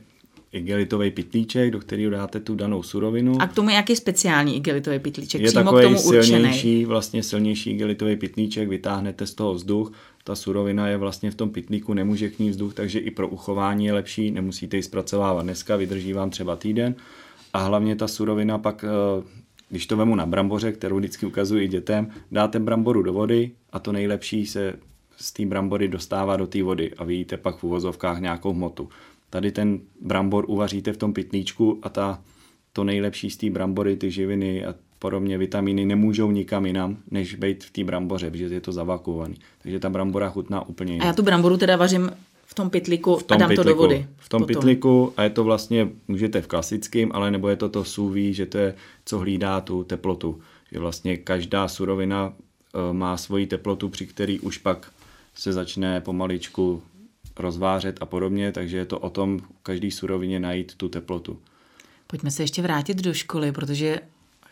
igelitový 0.51 1.11
pitlíček, 1.11 1.71
do 1.71 1.79
kterého 1.79 2.11
dáte 2.11 2.39
tu 2.39 2.55
danou 2.55 2.83
surovinu. 2.83 3.41
A 3.41 3.47
k 3.47 3.53
tomu 3.53 3.69
jaký 3.69 3.95
speciální 3.95 4.55
igelitový 4.55 4.99
pitlíček? 4.99 5.41
Je 5.41 5.47
Přímo 5.47 5.63
takový 5.63 5.83
k 5.83 5.87
tomu 5.87 5.97
silnější, 5.97 6.69
určený. 6.69 6.85
vlastně 6.85 7.23
silnější 7.23 7.69
igelitový 7.69 8.15
pitlíček, 8.15 8.69
vytáhnete 8.69 9.25
z 9.27 9.33
toho 9.33 9.53
vzduch, 9.53 9.91
ta 10.23 10.35
surovina 10.35 10.87
je 10.87 10.97
vlastně 10.97 11.31
v 11.31 11.35
tom 11.35 11.49
pitlíku, 11.49 11.93
nemůže 11.93 12.29
k 12.29 12.39
ní 12.39 12.49
vzduch, 12.49 12.73
takže 12.73 12.99
i 12.99 13.11
pro 13.11 13.27
uchování 13.27 13.85
je 13.85 13.93
lepší, 13.93 14.31
nemusíte 14.31 14.77
ji 14.77 14.83
zpracovávat 14.83 15.43
dneska, 15.43 15.75
vydrží 15.75 16.13
vám 16.13 16.29
třeba 16.29 16.55
týden. 16.55 16.95
A 17.53 17.63
hlavně 17.63 17.95
ta 17.95 18.07
surovina 18.07 18.57
pak, 18.57 18.85
eh, 18.87 19.23
když 19.69 19.85
to 19.85 19.97
vemu 19.97 20.15
na 20.15 20.25
bramboře, 20.25 20.71
kterou 20.71 20.97
vždycky 20.97 21.25
ukazuji 21.25 21.67
dětem, 21.67 22.07
dáte 22.31 22.59
bramboru 22.59 23.03
do 23.03 23.13
vody 23.13 23.51
a 23.71 23.79
to 23.79 23.91
nejlepší 23.91 24.45
se 24.45 24.73
z 25.17 25.33
té 25.33 25.45
brambory 25.45 25.87
dostává 25.87 26.37
do 26.37 26.47
té 26.47 26.63
vody 26.63 26.91
a 26.97 27.03
vidíte 27.03 27.37
pak 27.37 27.55
v 27.57 27.63
uvozovkách 27.63 28.19
nějakou 28.19 28.53
hmotu. 28.53 28.89
Tady 29.31 29.51
ten 29.51 29.79
brambor 30.01 30.45
uvaříte 30.47 30.93
v 30.93 30.97
tom 30.97 31.13
pitlíčku 31.13 31.79
a 31.83 31.89
ta, 31.89 32.21
to 32.73 32.83
nejlepší 32.83 33.29
z 33.29 33.37
té 33.37 33.49
brambory, 33.49 33.95
ty 33.95 34.11
živiny 34.11 34.65
a 34.65 34.75
podobně 34.99 35.37
vitamíny 35.37 35.85
nemůžou 35.85 36.31
nikam 36.31 36.65
jinam, 36.65 36.97
než 37.11 37.35
být 37.35 37.63
v 37.63 37.71
té 37.71 37.83
bramboře, 37.83 38.31
protože 38.31 38.45
je 38.45 38.61
to 38.61 38.71
zavakuovaný. 38.71 39.35
Takže 39.61 39.79
ta 39.79 39.89
brambora 39.89 40.29
chutná 40.29 40.67
úplně 40.67 40.93
jinak. 40.93 41.05
A 41.05 41.07
já 41.07 41.13
tu 41.13 41.23
bramboru 41.23 41.57
teda 41.57 41.75
vařím 41.77 42.11
v 42.45 42.53
tom 42.53 42.69
pitliku 42.69 43.15
v 43.15 43.23
tom 43.23 43.35
a 43.35 43.39
dám 43.39 43.49
pitliku, 43.49 43.63
to 43.63 43.69
do 43.69 43.75
vody. 43.75 44.07
V 44.17 44.29
tom 44.29 44.41
potom. 44.41 44.47
pitliku 44.47 45.13
a 45.17 45.23
je 45.23 45.29
to 45.29 45.43
vlastně, 45.43 45.89
můžete 46.07 46.41
v 46.41 46.47
klasickém, 46.47 47.11
ale 47.13 47.31
nebo 47.31 47.49
je 47.49 47.55
to 47.55 47.69
to 47.69 47.83
sůví, 47.83 48.33
že 48.33 48.45
to 48.45 48.57
je, 48.57 48.75
co 49.05 49.19
hlídá 49.19 49.61
tu 49.61 49.83
teplotu. 49.83 50.39
Že 50.71 50.79
vlastně 50.79 51.17
každá 51.17 51.67
surovina 51.67 52.33
e, 52.33 52.93
má 52.93 53.17
svoji 53.17 53.47
teplotu, 53.47 53.89
při 53.89 54.07
který 54.07 54.39
už 54.39 54.57
pak 54.57 54.91
se 55.35 55.53
začne 55.53 56.01
pomaličku 56.01 56.83
rozvářet 57.39 57.97
a 58.01 58.05
podobně, 58.05 58.51
takže 58.51 58.77
je 58.77 58.85
to 58.85 58.99
o 58.99 59.09
tom 59.09 59.39
každý 59.63 59.91
surovině 59.91 60.39
najít 60.39 60.75
tu 60.75 60.89
teplotu. 60.89 61.39
Pojďme 62.07 62.31
se 62.31 62.43
ještě 62.43 62.61
vrátit 62.61 62.97
do 62.97 63.13
školy, 63.13 63.51
protože 63.51 63.99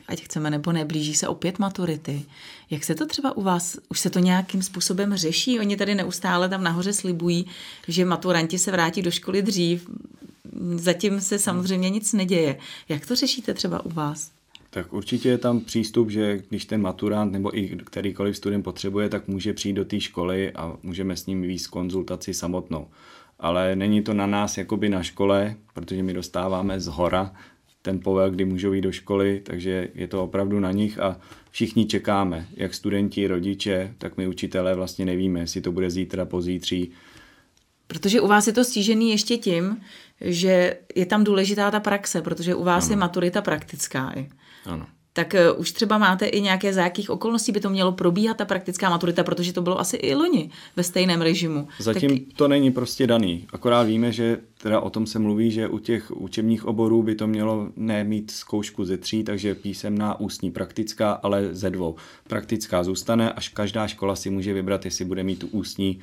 ať 0.08 0.22
chceme 0.22 0.50
nebo 0.50 0.72
neblíží 0.72 1.16
se 1.16 1.28
opět 1.28 1.60
maturity. 1.60 2.26
Jak 2.70 2.84
se 2.84 2.96
to 2.96 3.06
třeba 3.06 3.38
u 3.38 3.42
vás, 3.42 3.78
už 3.90 4.00
se 4.00 4.10
to 4.10 4.20
nějakým 4.20 4.62
způsobem 4.62 5.16
řeší? 5.16 5.60
Oni 5.60 5.78
tady 5.78 5.96
neustále 5.96 6.50
tam 6.50 6.64
nahoře 6.64 6.94
slibují, 6.94 7.46
že 7.88 8.06
maturanti 8.06 8.60
se 8.60 8.72
vrátí 8.72 9.02
do 9.02 9.12
školy 9.12 9.42
dřív. 9.42 9.90
Zatím 10.76 11.22
se 11.22 11.40
samozřejmě 11.40 11.90
nic 11.90 12.14
neděje. 12.14 12.58
Jak 12.90 13.06
to 13.06 13.16
řešíte 13.16 13.54
třeba 13.54 13.86
u 13.86 13.90
vás? 13.90 14.32
Tak 14.70 14.94
určitě 14.94 15.30
je 15.30 15.38
tam 15.38 15.60
přístup, 15.60 16.10
že 16.10 16.42
když 16.50 16.66
ten 16.66 16.82
maturant 16.82 17.32
nebo 17.32 17.58
i 17.58 17.78
kterýkoliv 17.86 18.38
student 18.38 18.64
potřebuje, 18.64 19.10
tak 19.10 19.28
může 19.28 19.54
přijít 19.54 19.74
do 19.74 19.86
té 19.86 20.00
školy 20.00 20.52
a 20.52 20.78
můžeme 20.84 21.16
s 21.16 21.26
ním 21.26 21.42
víc 21.42 21.68
konzultaci 21.68 22.34
samotnou. 22.34 22.88
Ale 23.40 23.76
není 23.76 24.02
to 24.02 24.14
na 24.14 24.26
nás 24.26 24.58
jakoby 24.58 24.90
na 24.90 25.04
škole, 25.04 25.56
protože 25.74 26.04
my 26.04 26.14
dostáváme 26.14 26.80
z 26.80 26.88
hora 26.88 27.34
ten 27.82 28.00
povel, 28.00 28.32
kdy 28.32 28.46
můžou 28.46 28.74
jít 28.74 28.82
do 28.82 28.92
školy, 28.92 29.42
takže 29.44 29.88
je 29.96 30.08
to 30.08 30.24
opravdu 30.24 30.60
na 30.60 30.72
nich 30.72 31.00
a 31.00 31.20
všichni 31.52 31.86
čekáme, 31.86 32.48
jak 32.56 32.74
studenti, 32.74 33.28
rodiče, 33.28 33.94
tak 33.98 34.18
my 34.18 34.28
učitelé 34.28 34.76
vlastně 34.76 35.06
nevíme, 35.06 35.40
jestli 35.40 35.62
to 35.62 35.72
bude 35.72 35.90
zítra, 35.90 36.26
pozítří. 36.26 36.92
Protože 37.88 38.22
u 38.22 38.28
vás 38.28 38.48
je 38.48 38.54
to 38.54 38.64
stížený 38.64 39.10
ještě 39.10 39.38
tím, 39.38 39.82
že 40.22 40.78
je 40.96 41.06
tam 41.06 41.24
důležitá 41.24 41.72
ta 41.72 41.80
praxe, 41.80 42.22
protože 42.22 42.56
u 42.56 42.64
vás 42.64 42.86
ano. 42.86 42.94
je 42.94 42.98
maturita 42.98 43.42
praktická. 43.42 44.14
I. 44.16 44.30
Ano. 44.70 44.86
Tak 45.14 45.36
uh, 45.54 45.60
už 45.60 45.72
třeba 45.72 45.98
máte 45.98 46.26
i 46.26 46.42
nějaké, 46.42 46.74
za 46.74 46.84
jakých 46.84 47.10
okolností 47.10 47.52
by 47.52 47.60
to 47.60 47.70
mělo 47.70 47.92
probíhat, 47.92 48.38
ta 48.38 48.46
praktická 48.46 48.90
maturita, 48.90 49.24
protože 49.24 49.54
to 49.54 49.62
bylo 49.62 49.80
asi 49.80 49.98
i 49.98 50.16
loni 50.16 50.50
ve 50.76 50.84
stejném 50.84 51.22
režimu. 51.22 51.68
Zatím 51.80 52.10
tak... 52.10 52.38
to 52.38 52.48
není 52.48 52.72
prostě 52.72 53.08
daný. 53.08 53.48
Akorát 53.54 53.84
víme, 53.84 54.12
že 54.12 54.38
teda 54.62 54.80
o 54.80 54.90
tom 54.90 55.08
se 55.08 55.20
mluví, 55.20 55.52
že 55.52 55.68
u 55.68 55.80
těch 55.80 56.12
učebních 56.12 56.66
oborů 56.66 57.04
by 57.04 57.16
to 57.16 57.28
mělo 57.28 57.70
nemít 57.76 58.32
zkoušku 58.32 58.86
ze 58.86 58.98
tří, 58.98 59.24
takže 59.24 59.56
písemná, 59.56 60.20
ústní, 60.20 60.52
praktická, 60.52 61.12
ale 61.12 61.48
ze 61.52 61.70
dvou. 61.70 61.96
Praktická 62.28 62.84
zůstane, 62.84 63.34
až 63.34 63.50
každá 63.50 63.88
škola 63.88 64.16
si 64.16 64.30
může 64.30 64.54
vybrat, 64.54 64.86
jestli 64.86 65.06
bude 65.06 65.24
mít 65.24 65.40
tu 65.40 65.48
ústní 65.48 66.00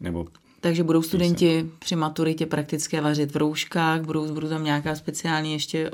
nebo 0.00 0.26
takže 0.60 0.84
budou 0.84 1.02
studenti 1.02 1.70
při 1.78 1.96
maturitě 1.96 2.46
praktické 2.46 3.00
vařit 3.00 3.32
v 3.32 3.36
rouškách, 3.36 4.00
budou, 4.00 4.34
budou 4.34 4.48
tam 4.48 4.64
nějaká 4.64 4.94
speciální 4.94 5.52
ještě 5.52 5.90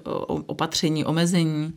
opatření, 0.46 1.04
omezení? 1.04 1.72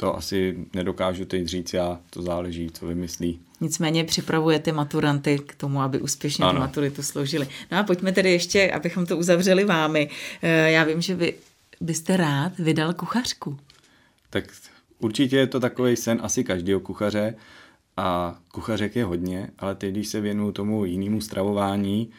To 0.00 0.16
asi 0.16 0.66
nedokážu 0.74 1.24
teď 1.24 1.46
říct 1.46 1.72
já, 1.72 2.00
to 2.10 2.22
záleží, 2.22 2.70
co 2.70 2.86
vymyslí. 2.86 3.40
Nicméně 3.60 4.04
připravujete 4.04 4.72
maturanty 4.72 5.38
k 5.38 5.54
tomu, 5.54 5.80
aby 5.80 6.00
úspěšně 6.00 6.44
ano. 6.44 6.54
tu 6.54 6.60
maturitu 6.60 7.02
složili. 7.02 7.48
No 7.70 7.78
a 7.78 7.82
pojďme 7.82 8.12
tedy 8.12 8.32
ještě, 8.32 8.70
abychom 8.70 9.06
to 9.06 9.16
uzavřeli 9.16 9.64
vámi. 9.64 10.10
Eh, 10.42 10.70
já 10.70 10.84
vím, 10.84 11.00
že 11.00 11.14
vy 11.14 11.34
byste 11.80 12.16
rád 12.16 12.58
vydal 12.58 12.94
kuchařku. 12.94 13.58
Tak 14.30 14.44
určitě 14.98 15.36
je 15.36 15.46
to 15.46 15.60
takový 15.60 15.96
sen 15.96 16.18
asi 16.22 16.44
každého 16.44 16.80
kuchaře 16.80 17.34
a 17.96 18.38
kuchařek 18.52 18.96
je 18.96 19.04
hodně, 19.04 19.50
ale 19.58 19.74
teď, 19.74 19.90
když 19.90 20.08
se 20.08 20.20
věnuju 20.20 20.52
tomu 20.52 20.84
jinému 20.84 21.20
stravování, 21.20 22.10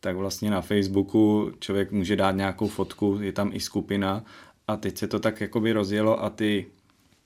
tak 0.00 0.16
vlastně 0.16 0.50
na 0.50 0.60
Facebooku 0.60 1.52
člověk 1.58 1.92
může 1.92 2.16
dát 2.16 2.32
nějakou 2.32 2.68
fotku, 2.68 3.18
je 3.20 3.32
tam 3.32 3.50
i 3.52 3.60
skupina 3.60 4.24
a 4.68 4.76
teď 4.76 4.98
se 4.98 5.08
to 5.08 5.20
tak 5.20 5.40
jakoby 5.40 5.72
rozjelo 5.72 6.24
a 6.24 6.30
ty 6.30 6.66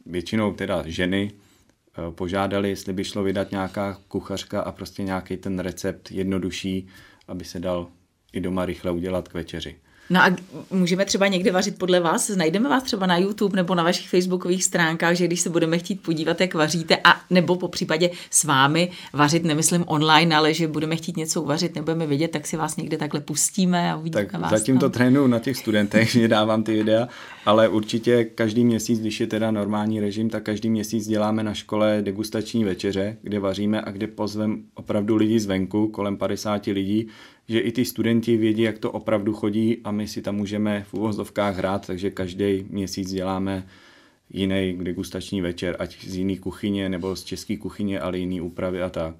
většinou 0.06 0.52
teda 0.52 0.82
ženy 0.86 1.30
eh, 1.32 2.10
požádali, 2.10 2.68
jestli 2.68 2.92
by 2.92 3.04
šlo 3.04 3.22
vydat 3.22 3.50
nějaká 3.50 3.98
kuchařka 4.08 4.60
a 4.60 4.72
prostě 4.72 5.02
nějaký 5.02 5.36
ten 5.36 5.58
recept 5.58 6.10
jednodušší, 6.10 6.86
aby 7.28 7.44
se 7.44 7.60
dal 7.60 7.88
i 8.32 8.40
doma 8.40 8.66
rychle 8.66 8.90
udělat 8.90 9.28
k 9.28 9.34
večeři. 9.34 9.76
No 10.10 10.20
a 10.20 10.36
můžeme 10.70 11.04
třeba 11.04 11.26
někde 11.26 11.52
vařit 11.52 11.78
podle 11.78 12.00
vás? 12.00 12.28
Najdeme 12.28 12.68
vás 12.68 12.82
třeba 12.82 13.06
na 13.06 13.16
YouTube 13.16 13.56
nebo 13.56 13.74
na 13.74 13.82
vašich 13.82 14.08
facebookových 14.08 14.64
stránkách, 14.64 15.14
že 15.14 15.26
když 15.26 15.40
se 15.40 15.50
budeme 15.50 15.78
chtít 15.78 16.02
podívat, 16.02 16.40
jak 16.40 16.54
vaříte, 16.54 16.96
a 17.04 17.20
nebo 17.30 17.56
po 17.56 17.68
případě 17.68 18.10
s 18.30 18.44
vámi 18.44 18.90
vařit, 19.12 19.44
nemyslím 19.44 19.84
online, 19.86 20.36
ale 20.36 20.54
že 20.54 20.68
budeme 20.68 20.96
chtít 20.96 21.16
něco 21.16 21.42
uvařit, 21.42 21.74
nebudeme 21.74 22.06
vědět, 22.06 22.30
tak 22.30 22.46
si 22.46 22.56
vás 22.56 22.76
někde 22.76 22.96
takhle 22.96 23.20
pustíme 23.20 23.92
a 23.92 23.96
uvidíme 23.96 24.24
tak 24.24 24.40
vás. 24.40 24.50
Zatím 24.50 24.74
tam. 24.74 24.80
to 24.80 24.98
trénuju 24.98 25.26
na 25.26 25.38
těch 25.38 25.56
studentech, 25.56 26.10
že 26.12 26.28
dávám 26.28 26.62
ty 26.62 26.72
videa, 26.72 27.08
ale 27.46 27.68
určitě 27.68 28.24
každý 28.24 28.64
měsíc, 28.64 29.00
když 29.00 29.20
je 29.20 29.26
teda 29.26 29.50
normální 29.50 30.00
režim, 30.00 30.30
tak 30.30 30.42
každý 30.42 30.70
měsíc 30.70 31.06
děláme 31.06 31.42
na 31.42 31.54
škole 31.54 31.98
degustační 32.02 32.64
večeře, 32.64 33.16
kde 33.22 33.40
vaříme 33.40 33.82
a 33.82 33.90
kde 33.90 34.06
pozvem 34.06 34.64
opravdu 34.74 35.16
lidi 35.16 35.40
zvenku, 35.40 35.88
kolem 35.88 36.16
50 36.16 36.66
lidí, 36.66 37.08
že 37.50 37.60
i 37.60 37.72
ty 37.72 37.84
studenti 37.84 38.36
vědí, 38.36 38.62
jak 38.62 38.78
to 38.78 38.92
opravdu 38.92 39.32
chodí 39.32 39.78
a 39.84 39.90
my 39.90 40.08
si 40.08 40.22
tam 40.22 40.36
můžeme 40.36 40.84
v 40.88 40.94
uvozovkách 40.94 41.56
hrát, 41.56 41.86
takže 41.86 42.10
každý 42.10 42.66
měsíc 42.68 43.12
děláme 43.12 43.66
jiný 44.30 44.78
degustační 44.82 45.40
večer, 45.40 45.76
ať 45.78 46.04
z 46.04 46.16
jiný 46.16 46.38
kuchyně 46.38 46.88
nebo 46.88 47.16
z 47.16 47.24
české 47.24 47.56
kuchyně, 47.56 48.00
ale 48.00 48.18
jiný 48.18 48.40
úpravy 48.40 48.82
a 48.82 48.90
tak. 48.90 49.14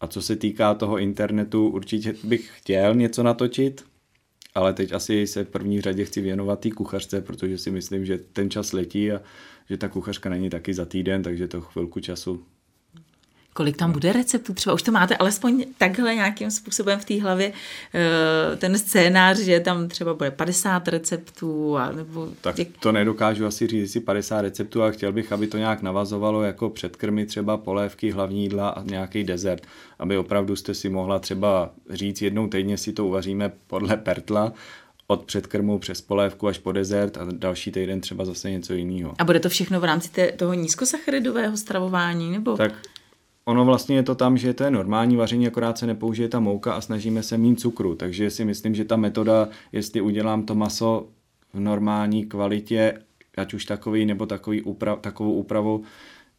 A 0.00 0.06
co 0.06 0.22
se 0.22 0.36
týká 0.36 0.74
toho 0.74 0.98
internetu, 0.98 1.68
určitě 1.68 2.14
bych 2.24 2.50
chtěl 2.54 2.94
něco 2.94 3.22
natočit, 3.22 3.84
ale 4.54 4.72
teď 4.72 4.92
asi 4.92 5.26
se 5.26 5.44
v 5.44 5.48
první 5.48 5.80
řadě 5.80 6.04
chci 6.04 6.20
věnovat 6.20 6.60
té 6.60 6.70
kuchařce, 6.70 7.20
protože 7.20 7.58
si 7.58 7.70
myslím, 7.70 8.04
že 8.06 8.18
ten 8.18 8.50
čas 8.50 8.72
letí 8.72 9.12
a 9.12 9.20
že 9.70 9.76
ta 9.76 9.88
kuchařka 9.88 10.30
není 10.30 10.50
taky 10.50 10.74
za 10.74 10.84
týden, 10.84 11.22
takže 11.22 11.48
to 11.48 11.60
chvilku 11.60 12.00
času 12.00 12.44
Kolik 13.56 13.76
tam 13.76 13.92
bude 13.92 14.12
receptů? 14.12 14.54
Třeba 14.54 14.74
už 14.74 14.82
to 14.82 14.92
máte 14.92 15.16
alespoň 15.16 15.64
takhle 15.78 16.14
nějakým 16.14 16.50
způsobem 16.50 17.00
v 17.00 17.04
té 17.04 17.22
hlavě 17.22 17.52
eh, 17.94 18.56
ten 18.56 18.78
scénář, 18.78 19.38
že 19.38 19.60
tam 19.60 19.88
třeba 19.88 20.14
bude 20.14 20.30
50 20.30 20.88
receptů? 20.88 21.76
A 21.76 21.92
nebo 21.92 22.28
tak 22.40 22.56
to 22.80 22.92
nedokážu 22.92 23.46
asi 23.46 23.66
říct 23.66 23.92
si 23.92 24.00
50 24.00 24.40
receptů, 24.40 24.82
ale 24.82 24.92
chtěl 24.92 25.12
bych, 25.12 25.32
aby 25.32 25.46
to 25.46 25.58
nějak 25.58 25.82
navazovalo 25.82 26.42
jako 26.42 26.70
předkrmy, 26.70 27.26
třeba 27.26 27.56
polévky, 27.56 28.10
hlavní 28.10 28.42
jídla 28.42 28.68
a 28.68 28.82
nějaký 28.82 29.24
dezert. 29.24 29.66
Aby 29.98 30.18
opravdu 30.18 30.56
jste 30.56 30.74
si 30.74 30.88
mohla 30.88 31.18
třeba 31.18 31.70
říct 31.90 32.22
jednou 32.22 32.48
týdně 32.48 32.78
si 32.78 32.92
to 32.92 33.06
uvaříme 33.06 33.52
podle 33.66 33.96
pertla, 33.96 34.52
od 35.06 35.24
předkrmu 35.24 35.78
přes 35.78 36.00
polévku 36.00 36.48
až 36.48 36.58
po 36.58 36.72
dezert 36.72 37.16
a 37.16 37.26
další 37.32 37.72
týden 37.72 38.00
třeba 38.00 38.24
zase 38.24 38.50
něco 38.50 38.74
jiného. 38.74 39.14
A 39.18 39.24
bude 39.24 39.40
to 39.40 39.48
všechno 39.48 39.80
v 39.80 39.84
rámci 39.84 40.10
té, 40.10 40.32
toho 40.32 40.54
nízkosacharidového 40.54 41.56
stravování? 41.56 42.30
Nebo? 42.30 42.56
Tak 42.56 42.72
ono 43.48 43.64
vlastně 43.64 43.96
je 43.96 44.02
to 44.02 44.14
tam, 44.14 44.38
že 44.38 44.54
to 44.54 44.64
je 44.64 44.70
normální 44.70 45.16
vaření, 45.16 45.46
akorát 45.46 45.78
se 45.78 45.86
nepoužije 45.86 46.28
ta 46.28 46.40
mouka 46.40 46.72
a 46.72 46.80
snažíme 46.80 47.22
se 47.22 47.38
mít 47.38 47.60
cukru. 47.60 47.94
Takže 47.94 48.30
si 48.30 48.44
myslím, 48.44 48.74
že 48.74 48.84
ta 48.84 48.96
metoda, 48.96 49.48
jestli 49.72 50.00
udělám 50.00 50.42
to 50.42 50.54
maso 50.54 51.08
v 51.54 51.60
normální 51.60 52.26
kvalitě, 52.26 52.98
ať 53.36 53.54
už 53.54 53.64
takový 53.64 54.06
nebo 54.06 54.26
takový 54.26 54.62
úprav, 54.62 55.00
takovou 55.00 55.32
úpravu, 55.32 55.82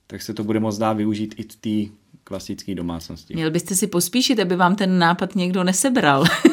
tak 0.07 0.21
se 0.21 0.33
to 0.33 0.43
bude 0.43 0.59
moc 0.59 0.77
dá 0.77 0.93
využít 0.93 1.35
i 1.37 1.43
v 1.43 1.55
té 1.55 1.93
klasické 2.23 2.75
domácnosti. 2.75 3.33
Měl 3.33 3.51
byste 3.51 3.75
si 3.75 3.87
pospíšit, 3.87 4.39
aby 4.39 4.55
vám 4.55 4.75
ten 4.75 4.99
nápad 4.99 5.35
někdo 5.35 5.63
nesebral. 5.63 6.23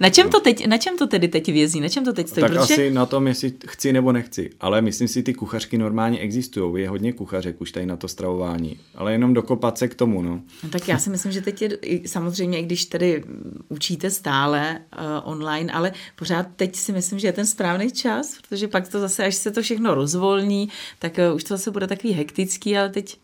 Na 0.00 0.10
čem, 0.10 0.30
to 0.30 0.40
teď, 0.40 0.66
na 0.66 0.78
čem 0.78 0.98
to 0.98 1.06
tedy 1.06 1.28
teď 1.28 1.46
vězí? 1.52 1.80
Na 1.80 1.88
čem 1.88 2.04
to 2.04 2.12
teď 2.12 2.28
stojí? 2.28 2.42
Tak 2.42 2.50
Protože... 2.50 2.74
asi 2.74 2.90
na 2.90 3.06
tom, 3.06 3.26
jestli 3.26 3.52
chci 3.66 3.92
nebo 3.92 4.12
nechci. 4.12 4.50
Ale 4.60 4.82
myslím 4.82 5.08
si, 5.08 5.22
ty 5.22 5.34
kuchařky 5.34 5.78
normálně 5.78 6.18
existují. 6.18 6.82
Je 6.82 6.88
hodně 6.88 7.12
kuchařek 7.12 7.60
už 7.60 7.72
tady 7.72 7.86
na 7.86 7.96
to 7.96 8.08
stravování. 8.08 8.80
Ale 8.94 9.12
jenom 9.12 9.34
dokopat 9.34 9.78
se 9.78 9.88
k 9.88 9.94
tomu. 9.94 10.22
No. 10.22 10.40
no 10.62 10.68
tak 10.70 10.88
já 10.88 10.98
si 10.98 11.10
myslím, 11.10 11.32
že 11.32 11.40
teď 11.40 11.62
je 11.62 11.78
samozřejmě, 12.06 12.58
i 12.58 12.62
když 12.62 12.84
tedy 12.84 13.24
učíte 13.68 14.10
stále 14.10 14.78
uh, 14.98 15.30
online, 15.30 15.72
ale 15.72 15.92
pořád 16.16 16.46
teď 16.56 16.76
si 16.76 16.92
myslím, 16.92 17.18
že 17.18 17.28
je 17.28 17.32
ten 17.32 17.46
správný 17.46 17.90
čas, 17.90 18.38
protože 18.48 18.68
pak 18.68 18.88
to 18.88 19.00
zase, 19.00 19.24
až 19.24 19.34
se 19.34 19.50
to 19.50 19.62
všechno 19.62 19.94
rozvolní, 19.94 20.68
tak 20.98 21.18
uh, 21.30 21.36
už 21.36 21.44
to 21.44 21.54
zase 21.54 21.70
bude 21.70 21.86
takový 21.86 22.12
hektický, 22.12 22.78
ale 22.78 22.88
teď 22.88 23.16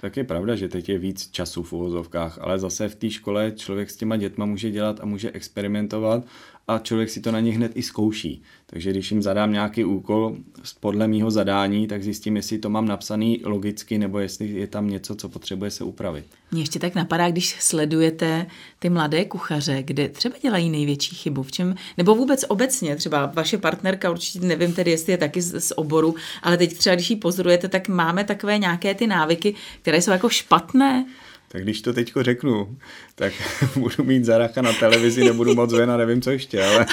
tak 0.00 0.16
je 0.16 0.24
pravda, 0.24 0.56
že 0.56 0.68
teď 0.68 0.88
je 0.88 0.98
víc 0.98 1.30
času 1.30 1.62
v 1.62 1.72
uvozovkách, 1.72 2.38
ale 2.40 2.58
zase 2.58 2.88
v 2.88 2.94
té 2.94 3.10
škole 3.10 3.52
člověk 3.56 3.90
s 3.90 3.96
těma 3.96 4.16
dětma 4.16 4.46
může 4.46 4.70
dělat 4.70 5.00
a 5.00 5.06
může 5.06 5.30
experimentovat 5.30 6.24
a 6.70 6.78
člověk 6.78 7.10
si 7.10 7.20
to 7.20 7.32
na 7.32 7.40
ně 7.40 7.52
hned 7.52 7.72
i 7.74 7.82
zkouší. 7.82 8.42
Takže 8.66 8.90
když 8.90 9.10
jim 9.10 9.22
zadám 9.22 9.52
nějaký 9.52 9.84
úkol 9.84 10.36
podle 10.80 11.08
mýho 11.08 11.30
zadání, 11.30 11.86
tak 11.86 12.02
zjistím, 12.02 12.36
jestli 12.36 12.58
to 12.58 12.70
mám 12.70 12.88
napsaný 12.88 13.40
logicky 13.44 13.98
nebo 13.98 14.18
jestli 14.18 14.48
je 14.48 14.66
tam 14.66 14.90
něco, 14.90 15.14
co 15.14 15.28
potřebuje 15.28 15.70
se 15.70 15.84
upravit. 15.84 16.24
Mně 16.52 16.62
ještě 16.62 16.78
tak 16.78 16.94
napadá, 16.94 17.30
když 17.30 17.56
sledujete 17.60 18.46
ty 18.78 18.90
mladé 18.90 19.24
kuchaře, 19.24 19.82
kde 19.82 20.08
třeba 20.08 20.34
dělají 20.42 20.70
největší 20.70 21.16
chybu, 21.16 21.42
v 21.42 21.52
čem, 21.52 21.74
nebo 21.96 22.14
vůbec 22.14 22.44
obecně, 22.48 22.96
třeba 22.96 23.26
vaše 23.26 23.58
partnerka, 23.58 24.10
určitě 24.10 24.40
nevím 24.40 24.74
tedy, 24.74 24.90
jestli 24.90 25.12
je 25.12 25.18
taky 25.18 25.42
z, 25.42 25.60
z 25.60 25.72
oboru, 25.76 26.14
ale 26.42 26.56
teď 26.56 26.78
třeba, 26.78 26.94
když 26.94 27.10
ji 27.10 27.16
pozorujete, 27.16 27.68
tak 27.68 27.88
máme 27.88 28.24
takové 28.24 28.58
nějaké 28.58 28.94
ty 28.94 29.06
návyky, 29.06 29.54
které 29.82 30.02
jsou 30.02 30.10
jako 30.10 30.28
špatné. 30.28 31.06
Tak 31.52 31.62
když 31.62 31.82
to 31.82 31.92
teďko 31.92 32.22
řeknu, 32.22 32.78
tak 33.14 33.32
budu 33.76 34.04
mít 34.04 34.24
zaracha 34.24 34.62
na 34.62 34.72
televizi, 34.72 35.24
nebudu 35.24 35.54
moc 35.54 35.72
ven 35.72 35.90
a 35.90 35.96
nevím 35.96 36.22
co 36.22 36.30
ještě, 36.30 36.64
ale 36.64 36.86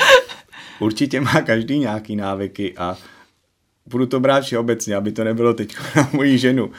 určitě 0.80 1.20
má 1.20 1.42
každý 1.42 1.78
nějaký 1.78 2.16
návyky 2.16 2.74
a 2.76 2.96
budu 3.86 4.06
to 4.06 4.20
brát 4.20 4.44
všeobecně, 4.44 4.96
aby 4.96 5.12
to 5.12 5.24
nebylo 5.24 5.54
teď 5.54 5.76
na 5.96 6.10
moji 6.12 6.38
ženu. 6.38 6.70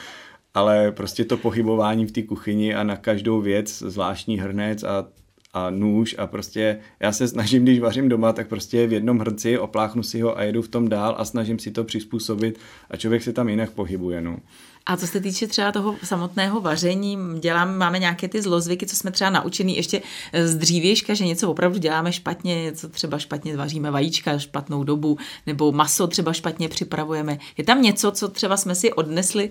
Ale 0.53 0.91
prostě 0.91 1.25
to 1.25 1.37
pohybování 1.37 2.05
v 2.05 2.11
té 2.11 2.21
kuchyni 2.21 2.75
a 2.75 2.83
na 2.83 2.97
každou 2.97 3.41
věc 3.41 3.77
zvláštní 3.79 4.39
hrnec 4.39 4.83
a 4.83 5.07
a 5.53 5.69
nůž 5.69 6.15
a 6.17 6.27
prostě 6.27 6.79
já 6.99 7.11
se 7.11 7.27
snažím, 7.27 7.63
když 7.63 7.79
vařím 7.79 8.09
doma, 8.09 8.33
tak 8.33 8.47
prostě 8.47 8.87
v 8.87 8.93
jednom 8.93 9.19
hrnci 9.19 9.57
opláchnu 9.57 10.03
si 10.03 10.21
ho 10.21 10.37
a 10.37 10.43
jedu 10.43 10.61
v 10.61 10.67
tom 10.67 10.89
dál 10.89 11.15
a 11.17 11.25
snažím 11.25 11.59
si 11.59 11.71
to 11.71 11.83
přizpůsobit 11.83 12.59
a 12.89 12.97
člověk 12.97 13.23
se 13.23 13.33
tam 13.33 13.49
jinak 13.49 13.71
pohybuje. 13.71 14.21
No. 14.21 14.37
A 14.85 14.97
co 14.97 15.07
se 15.07 15.19
týče 15.19 15.47
třeba 15.47 15.71
toho 15.71 15.95
samotného 16.03 16.61
vaření, 16.61 17.17
dělám, 17.39 17.77
máme 17.77 17.99
nějaké 17.99 18.27
ty 18.27 18.41
zlozvyky, 18.41 18.85
co 18.85 18.95
jsme 18.95 19.11
třeba 19.11 19.29
naučený 19.29 19.75
ještě 19.75 20.01
z 20.45 20.55
dřívějška, 20.55 21.13
že 21.13 21.25
něco 21.25 21.51
opravdu 21.51 21.79
děláme 21.79 22.13
špatně, 22.13 22.63
něco 22.63 22.89
třeba 22.89 23.19
špatně 23.19 23.57
vaříme 23.57 23.91
vajíčka 23.91 24.39
špatnou 24.39 24.83
dobu, 24.83 25.17
nebo 25.47 25.71
maso 25.71 26.07
třeba 26.07 26.33
špatně 26.33 26.69
připravujeme. 26.69 27.37
Je 27.57 27.63
tam 27.63 27.81
něco, 27.81 28.11
co 28.11 28.27
třeba 28.27 28.57
jsme 28.57 28.75
si 28.75 28.93
odnesli 28.93 29.49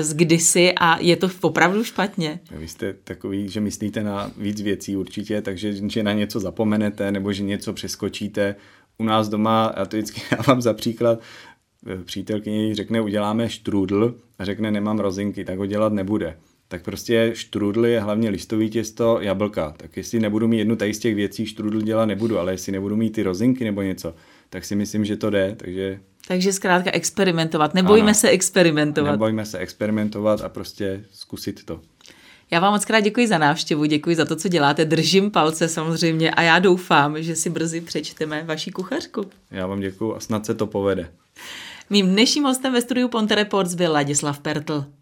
z 0.00 0.14
kdysi 0.14 0.72
a 0.72 0.98
je 1.00 1.16
to 1.16 1.30
opravdu 1.40 1.84
špatně? 1.84 2.40
Vy 2.50 2.68
jste 2.68 2.94
takový, 3.04 3.48
že 3.48 3.60
myslíte 3.60 4.02
na 4.02 4.30
víc 4.36 4.60
věcí 4.60 4.96
určitě, 4.96 5.42
takže 5.42 5.72
že 5.88 6.02
na 6.02 6.12
něco 6.12 6.40
zapomenete 6.40 7.12
nebo 7.12 7.32
že 7.32 7.42
něco 7.42 7.72
přeskočíte. 7.72 8.54
U 8.98 9.04
nás 9.04 9.28
doma, 9.28 9.72
já 9.76 9.86
to 9.86 9.96
vždycky 9.96 10.22
dávám 10.36 10.62
za 10.62 10.74
příklad, 10.74 11.18
Eh, 11.18 11.49
přítelkyně 12.04 12.74
řekne, 12.74 13.00
uděláme 13.00 13.48
štrůdl 13.48 14.14
a 14.38 14.44
řekne, 14.44 14.70
nemám 14.70 14.98
rozinky, 14.98 15.44
tak 15.44 15.58
ho 15.58 15.66
dělat 15.66 15.92
nebude. 15.92 16.36
Tak 16.68 16.82
prostě 16.82 17.30
štrůdl 17.34 17.86
je 17.86 18.00
hlavně 18.00 18.30
listový 18.30 18.70
těsto, 18.70 19.18
jablka. 19.20 19.74
Tak 19.76 19.96
jestli 19.96 20.20
nebudu 20.20 20.48
mít 20.48 20.58
jednu 20.58 20.76
tady 20.76 20.94
z 20.94 20.98
těch 20.98 21.14
věcí, 21.14 21.46
štrůdl 21.46 21.80
dělat 21.80 22.06
nebudu, 22.06 22.38
ale 22.38 22.52
jestli 22.52 22.72
nebudu 22.72 22.96
mít 22.96 23.10
ty 23.10 23.22
rozinky 23.22 23.64
nebo 23.64 23.82
něco, 23.82 24.14
tak 24.50 24.64
si 24.64 24.76
myslím, 24.76 25.04
že 25.04 25.16
to 25.16 25.30
jde. 25.30 25.54
Takže 25.56 26.00
takže 26.28 26.52
zkrátka 26.52 26.90
experimentovat. 26.90 27.74
Nebojme 27.74 28.06
ano, 28.06 28.14
se 28.14 28.28
experimentovat. 28.28 29.10
Nebojme 29.10 29.46
se 29.46 29.58
experimentovat 29.58 30.40
a 30.40 30.48
prostě 30.48 31.04
zkusit 31.12 31.64
to. 31.64 31.80
Já 32.50 32.60
vám 32.60 32.72
moc 32.72 32.84
krát 32.84 33.00
děkuji 33.00 33.26
za 33.26 33.38
návštěvu, 33.38 33.84
děkuji 33.84 34.16
za 34.16 34.24
to, 34.24 34.36
co 34.36 34.48
děláte. 34.48 34.84
Držím 34.84 35.30
palce 35.30 35.68
samozřejmě 35.68 36.30
a 36.30 36.42
já 36.42 36.58
doufám, 36.58 37.22
že 37.22 37.36
si 37.36 37.50
brzy 37.50 37.80
přečteme 37.80 38.42
vaši 38.46 38.70
kuchařku. 38.70 39.26
Já 39.50 39.66
vám 39.66 39.80
děkuji 39.80 40.14
a 40.16 40.20
snad 40.20 40.46
se 40.46 40.54
to 40.54 40.66
povede. 40.66 41.10
Mým 41.92 42.10
dnešním 42.10 42.44
hostem 42.44 42.72
ve 42.72 42.80
studiu 42.80 43.08
Ponte 43.08 43.34
Reports 43.34 43.74
byl 43.74 43.92
Ladislav 43.92 44.40
Pertl. 44.40 44.99